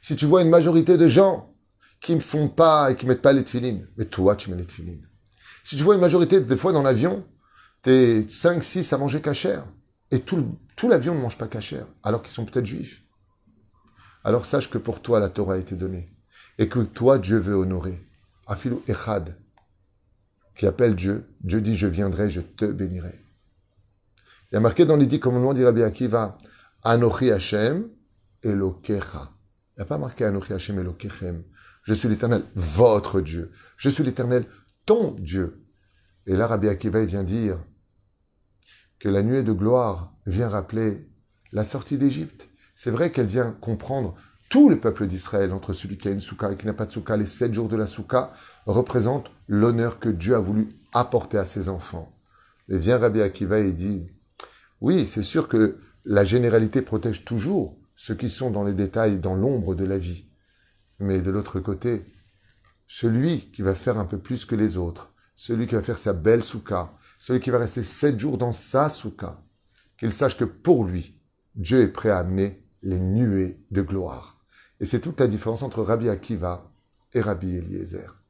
si 0.00 0.16
tu 0.16 0.26
vois 0.26 0.42
une 0.42 0.48
majorité 0.50 0.96
de 0.96 1.06
gens 1.06 1.54
qui 2.00 2.14
ne 2.14 2.20
font 2.20 2.48
pas 2.48 2.90
et 2.90 2.96
qui 2.96 3.04
ne 3.04 3.10
mettent 3.10 3.22
pas 3.22 3.32
les 3.32 3.44
tefilines, 3.44 3.86
mais 3.96 4.06
toi, 4.06 4.36
tu 4.36 4.50
mets 4.50 4.56
les 4.56 4.66
tefilines. 4.66 5.06
Si 5.62 5.76
tu 5.76 5.82
vois 5.82 5.94
une 5.94 6.00
majorité, 6.00 6.40
des 6.40 6.56
fois 6.56 6.72
dans 6.72 6.82
l'avion, 6.82 7.26
t'es 7.82 8.26
5, 8.28 8.62
6 8.64 8.92
à 8.92 8.98
manger 8.98 9.20
cachère. 9.20 9.64
Et 10.10 10.20
tout 10.20 10.88
l'avion 10.88 11.14
ne 11.14 11.20
mange 11.20 11.38
pas 11.38 11.48
cachère, 11.48 11.86
alors 12.02 12.22
qu'ils 12.22 12.32
sont 12.32 12.44
peut-être 12.44 12.66
juifs. 12.66 13.02
Alors 14.26 14.44
sache 14.44 14.68
que 14.68 14.76
pour 14.76 15.02
toi, 15.02 15.20
la 15.20 15.28
Torah 15.28 15.54
a 15.54 15.58
été 15.58 15.76
donnée. 15.76 16.08
Et 16.58 16.68
que 16.68 16.80
toi, 16.80 17.16
Dieu 17.16 17.38
veut 17.38 17.54
honorer. 17.54 18.04
Afilou 18.48 18.82
Echad, 18.88 19.36
qui 20.56 20.66
appelle 20.66 20.96
Dieu. 20.96 21.28
Dieu 21.42 21.60
dit, 21.60 21.76
je 21.76 21.86
viendrai, 21.86 22.28
je 22.28 22.40
te 22.40 22.64
bénirai. 22.64 23.20
Il 24.50 24.54
y 24.54 24.56
a 24.56 24.60
marqué 24.60 24.84
dans 24.84 24.96
les 24.96 25.06
dix 25.06 25.20
commandements 25.20 25.54
d'Irabi 25.54 25.84
Akiva, 25.84 26.38
Anochi 26.82 27.30
Hashem 27.30 27.88
Elokecha. 28.42 29.30
Il 29.76 29.78
n'y 29.78 29.82
a 29.82 29.84
pas 29.84 29.96
marqué 29.98 30.24
Anochi 30.24 30.54
Hashem 30.54 30.80
Elokechem. 30.80 31.44
Je 31.84 31.94
suis 31.94 32.08
l'éternel, 32.08 32.42
votre 32.56 33.20
Dieu. 33.20 33.52
Je 33.76 33.88
suis 33.90 34.02
l'éternel, 34.02 34.44
ton 34.86 35.12
Dieu. 35.12 35.64
Et 36.26 36.34
là, 36.34 36.48
Rabbi 36.48 36.68
Akiva 36.68 37.04
vient 37.04 37.22
dire, 37.22 37.60
que 38.98 39.08
la 39.08 39.22
nuée 39.22 39.44
de 39.44 39.52
gloire 39.52 40.12
vient 40.26 40.48
rappeler 40.48 41.06
la 41.52 41.62
sortie 41.62 41.96
d'Égypte. 41.96 42.48
C'est 42.78 42.90
vrai 42.90 43.10
qu'elle 43.10 43.26
vient 43.26 43.56
comprendre 43.62 44.14
tout 44.50 44.68
le 44.68 44.78
peuple 44.78 45.06
d'Israël, 45.06 45.52
entre 45.52 45.72
celui 45.72 45.96
qui 45.96 46.08
a 46.08 46.10
une 46.10 46.20
souka 46.20 46.52
et 46.52 46.56
qui 46.56 46.66
n'a 46.66 46.74
pas 46.74 46.84
de 46.84 46.92
souka. 46.92 47.16
Les 47.16 47.24
sept 47.24 47.54
jours 47.54 47.70
de 47.70 47.76
la 47.76 47.86
souka 47.86 48.32
représentent 48.66 49.30
l'honneur 49.48 49.98
que 49.98 50.10
Dieu 50.10 50.34
a 50.36 50.40
voulu 50.40 50.68
apporter 50.92 51.38
à 51.38 51.46
ses 51.46 51.70
enfants. 51.70 52.12
Et 52.68 52.76
vient 52.76 52.98
Rabbi 52.98 53.22
Akiva 53.22 53.60
et 53.60 53.72
dit, 53.72 54.06
oui, 54.82 55.06
c'est 55.06 55.22
sûr 55.22 55.48
que 55.48 55.78
La 56.08 56.22
généralité 56.22 56.82
protège 56.82 57.24
toujours 57.24 57.76
ceux 57.96 58.14
qui 58.14 58.28
sont 58.28 58.52
dans 58.52 58.62
les 58.62 58.74
détails, 58.74 59.18
dans 59.18 59.34
l'ombre 59.34 59.74
de 59.74 59.84
la 59.84 59.98
vie. 59.98 60.28
Mais 61.00 61.20
de 61.20 61.32
l'autre 61.32 61.58
côté, 61.58 62.04
celui 62.86 63.50
qui 63.50 63.62
va 63.62 63.74
faire 63.74 63.98
un 63.98 64.04
peu 64.04 64.18
plus 64.18 64.44
que 64.44 64.54
les 64.54 64.76
autres, 64.76 65.12
celui 65.34 65.66
qui 65.66 65.74
va 65.74 65.82
faire 65.82 65.98
sa 65.98 66.12
belle 66.12 66.44
souka, 66.44 66.92
celui 67.18 67.40
qui 67.40 67.50
va 67.50 67.58
rester 67.58 67.82
sept 67.82 68.20
jours 68.20 68.38
dans 68.38 68.52
sa 68.52 68.88
souka, 68.88 69.42
qu'il 69.98 70.12
sache 70.12 70.36
que 70.36 70.44
pour 70.44 70.84
lui, 70.84 71.18
Dieu 71.56 71.80
est 71.80 71.88
prêt 71.88 72.10
à 72.10 72.18
amener 72.18 72.65
les 72.86 73.00
nuées 73.00 73.58
de 73.72 73.82
gloire. 73.82 74.38
Et 74.80 74.84
c'est 74.84 75.00
toute 75.00 75.18
la 75.18 75.26
différence 75.26 75.62
entre 75.64 75.82
Rabbi 75.82 76.08
Akiva 76.08 76.70
et 77.12 77.20
Rabbi 77.20 77.56
Eliezer. 77.56 78.22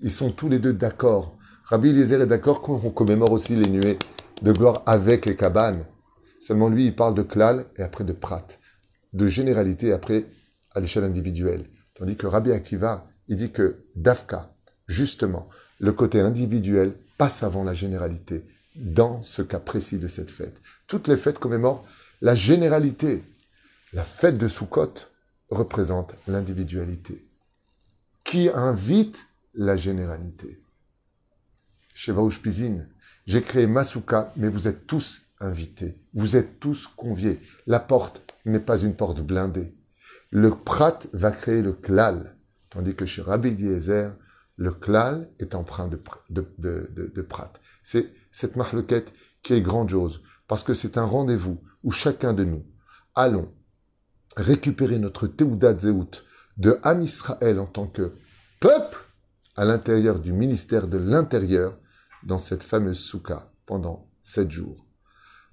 Ils 0.00 0.10
sont 0.10 0.30
tous 0.30 0.48
les 0.48 0.58
deux 0.58 0.72
d'accord. 0.72 1.36
Rabbi 1.64 1.90
Eliezer 1.90 2.22
est 2.22 2.26
d'accord 2.26 2.62
qu'on 2.62 2.78
commémore 2.90 3.32
aussi 3.32 3.54
les 3.54 3.68
nuées 3.68 3.98
de 4.40 4.52
gloire 4.52 4.82
avec 4.86 5.26
les 5.26 5.36
cabanes. 5.36 5.84
Seulement 6.40 6.70
lui, 6.70 6.86
il 6.86 6.96
parle 6.96 7.14
de 7.14 7.22
klal 7.22 7.66
et 7.76 7.82
après 7.82 8.04
de 8.04 8.14
prat, 8.14 8.46
de 9.12 9.28
généralité 9.28 9.92
après 9.92 10.26
à 10.74 10.80
l'échelle 10.80 11.04
individuelle. 11.04 11.68
Tandis 11.94 12.16
que 12.16 12.26
Rabbi 12.26 12.52
Akiva, 12.52 13.06
il 13.26 13.36
dit 13.36 13.50
que 13.50 13.84
Dafka, 13.94 14.54
justement, 14.86 15.50
le 15.80 15.92
côté 15.92 16.20
individuel 16.20 16.94
passe 17.18 17.42
avant 17.42 17.62
la 17.62 17.74
généralité 17.74 18.46
dans 18.74 19.22
ce 19.22 19.42
cas 19.42 19.60
précis 19.60 19.98
de 19.98 20.08
cette 20.08 20.30
fête. 20.30 20.62
Toutes 20.86 21.08
les 21.08 21.18
fêtes 21.18 21.38
commémorent 21.38 21.84
la 22.22 22.34
généralité. 22.34 23.24
La 23.94 24.04
fête 24.04 24.36
de 24.36 24.48
Sukkot 24.48 24.92
représente 25.48 26.14
l'individualité 26.26 27.26
qui 28.22 28.50
invite 28.50 29.26
la 29.54 29.78
généralité. 29.78 30.60
Chez 31.94 32.12
Pizine, 32.42 32.86
j'ai 33.26 33.40
créé 33.40 33.66
Masuka, 33.66 34.30
mais 34.36 34.48
vous 34.48 34.68
êtes 34.68 34.86
tous 34.86 35.26
invités. 35.40 35.96
Vous 36.12 36.36
êtes 36.36 36.60
tous 36.60 36.86
conviés. 36.86 37.40
La 37.66 37.80
porte 37.80 38.20
n'est 38.44 38.60
pas 38.60 38.78
une 38.78 38.94
porte 38.94 39.22
blindée. 39.22 39.74
Le 40.30 40.50
prat 40.50 40.98
va 41.14 41.30
créer 41.30 41.62
le 41.62 41.72
klal, 41.72 42.36
tandis 42.68 42.94
que 42.94 43.06
chez 43.06 43.22
Rabbi 43.22 43.48
Eliezer, 43.48 44.14
le 44.56 44.72
klal 44.72 45.30
est 45.38 45.54
empreint 45.54 45.88
de, 45.88 45.98
de, 46.58 47.22
prat. 47.22 47.54
C'est 47.82 48.12
cette 48.30 48.56
marloquette 48.56 49.14
qui 49.42 49.54
est 49.54 49.62
grandiose, 49.62 50.20
parce 50.46 50.62
que 50.62 50.74
c'est 50.74 50.98
un 50.98 51.06
rendez-vous 51.06 51.58
où 51.84 51.90
chacun 51.90 52.34
de 52.34 52.44
nous 52.44 52.66
allons 53.14 53.50
récupérer 54.36 54.98
notre 54.98 55.26
Teudat 55.26 55.78
Zeut 55.78 56.24
de 56.56 56.78
Ham 56.82 57.02
Israël 57.02 57.58
en 57.58 57.66
tant 57.66 57.86
que 57.86 58.12
peuple 58.60 58.98
à 59.56 59.64
l'intérieur 59.64 60.20
du 60.20 60.32
ministère 60.32 60.88
de 60.88 60.98
l'Intérieur 60.98 61.78
dans 62.22 62.38
cette 62.38 62.62
fameuse 62.62 62.98
soukha 62.98 63.52
pendant 63.66 64.10
sept 64.22 64.50
jours. 64.50 64.86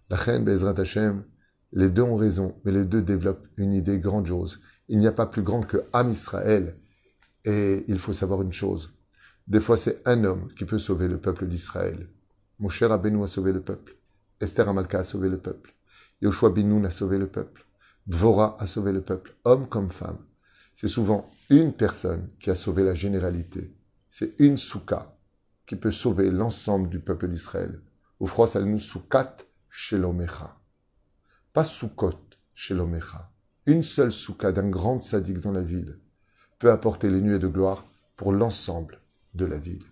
La 0.10 0.18
reine 0.18 0.44
Bezrat 0.44 0.80
Hashem, 0.80 1.24
les 1.72 1.90
deux 1.90 2.04
ont 2.04 2.16
raison, 2.16 2.56
mais 2.64 2.72
les 2.72 2.86
deux 2.86 3.02
développent 3.02 3.48
une 3.58 3.74
idée 3.74 4.00
grandiose. 4.00 4.62
Il 4.88 5.00
n'y 5.00 5.08
a 5.08 5.12
pas 5.12 5.26
plus 5.26 5.42
grand 5.42 5.62
que 5.62 5.84
Ham 5.94 6.12
Israël. 6.12 6.78
Et 7.44 7.84
il 7.88 8.00
faut 8.00 8.14
savoir 8.14 8.42
une 8.42 8.54
chose. 8.54 8.94
Des 9.48 9.60
fois, 9.60 9.78
c'est 9.78 10.02
un 10.08 10.24
homme 10.24 10.48
qui 10.58 10.66
peut 10.66 10.80
sauver 10.80 11.08
le 11.08 11.20
peuple 11.20 11.48
d'Israël. 11.48 12.10
Mon 12.60 12.70
cher 12.70 12.92
a 12.92 13.28
sauvé 13.28 13.52
le 13.52 13.62
peuple. 13.62 13.98
Esther 14.40 14.70
Amalka 14.70 15.00
a 15.00 15.04
sauvé 15.04 15.30
le 15.30 15.38
peuple. 15.38 15.76
Yoshua 16.22 16.50
Binoun 16.50 16.86
a 16.86 16.92
sauvé 16.92 17.18
le 17.18 17.28
peuple. 17.28 17.65
Dvora 18.08 18.56
a 18.60 18.68
sauvé 18.68 18.92
le 18.92 19.02
peuple. 19.02 19.36
Homme 19.46 19.68
comme 19.68 19.90
femme. 19.90 20.20
C'est 20.74 20.88
souvent 20.88 21.32
une 21.50 21.74
personne 21.74 22.28
qui 22.40 22.50
a 22.50 22.56
sauvé 22.56 22.84
la 22.84 22.94
généralité. 22.94 23.76
C'est 24.10 24.36
une 24.40 24.58
souka 24.58 25.18
qui 25.66 25.76
peut 25.76 25.92
sauver 25.92 26.30
l'ensemble 26.30 26.90
du 26.90 27.00
peuple 27.00 27.28
d'Israël. 27.28 27.82
Ufros 28.22 28.56
al 28.56 28.80
soukat 28.80 29.38
shelomecha. 29.70 30.58
Pas 31.52 31.64
soukot 31.64 32.20
shelomecha. 32.54 33.32
Une 33.66 33.84
seule 33.84 34.12
souka 34.12 34.52
d'un 34.52 34.70
grand 34.70 35.02
sadique 35.02 35.40
dans 35.40 35.52
la 35.52 35.64
ville 35.64 36.00
peut 36.60 36.72
apporter 36.72 37.10
les 37.10 37.22
nuées 37.22 37.40
de 37.40 37.48
gloire 37.48 37.86
pour 38.16 38.32
l'ensemble 38.32 39.02
de 39.34 39.46
la 39.46 39.58
ville. 39.58 39.84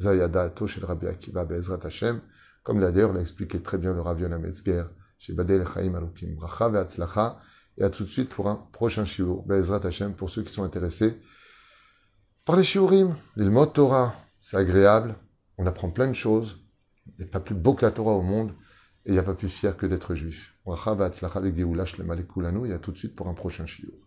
Zayada 0.00 0.52
Rabbi 0.82 1.06
Akiva 1.06 1.44
Be'ezrat 1.44 1.84
Hashem, 1.84 2.20
comme 2.62 2.80
d'ailleurs 2.80 3.12
l'a 3.12 3.20
expliqué 3.20 3.60
très 3.60 3.78
bien 3.78 3.92
le 3.92 4.00
Rav 4.00 4.20
Metzger, 4.40 4.84
chez 5.18 5.34
Chaim 5.34 5.94
Alukim. 5.94 6.34
Bracha 6.34 6.68
ve'atzlacha, 6.68 7.38
et 7.78 7.84
à 7.84 7.90
tout 7.90 8.04
de 8.04 8.08
suite 8.08 8.28
pour 8.28 8.48
un 8.48 8.56
prochain 8.72 9.04
shiur. 9.04 9.42
Be'ezrat 9.42 9.84
Hashem, 9.84 10.14
pour 10.14 10.30
ceux 10.30 10.42
qui 10.42 10.52
sont 10.52 10.64
intéressés 10.64 11.20
par 12.44 12.56
les 12.56 12.62
shiurim, 12.62 13.16
l'ilmot 13.34 13.66
Torah, 13.66 14.14
c'est 14.40 14.56
agréable, 14.56 15.16
on 15.58 15.66
apprend 15.66 15.90
plein 15.90 16.06
de 16.06 16.12
choses, 16.12 16.60
il 17.06 17.24
n'y 17.24 17.24
a 17.24 17.26
pas 17.26 17.40
plus 17.40 17.56
beau 17.56 17.74
que 17.74 17.84
la 17.84 17.90
Torah 17.90 18.12
au 18.12 18.22
monde, 18.22 18.52
et 19.04 19.10
il 19.10 19.12
n'y 19.12 19.18
a 19.18 19.24
pas 19.24 19.34
plus 19.34 19.48
fier 19.48 19.76
que 19.76 19.84
d'être 19.84 20.14
juif. 20.14 20.54
Bracha 20.64 20.94
ve'atzlacha 20.94 21.40
et 21.44 22.72
à 22.72 22.78
tout 22.78 22.92
de 22.92 22.98
suite 22.98 23.16
pour 23.16 23.28
un 23.28 23.34
prochain 23.34 23.66
shiur. 23.66 24.05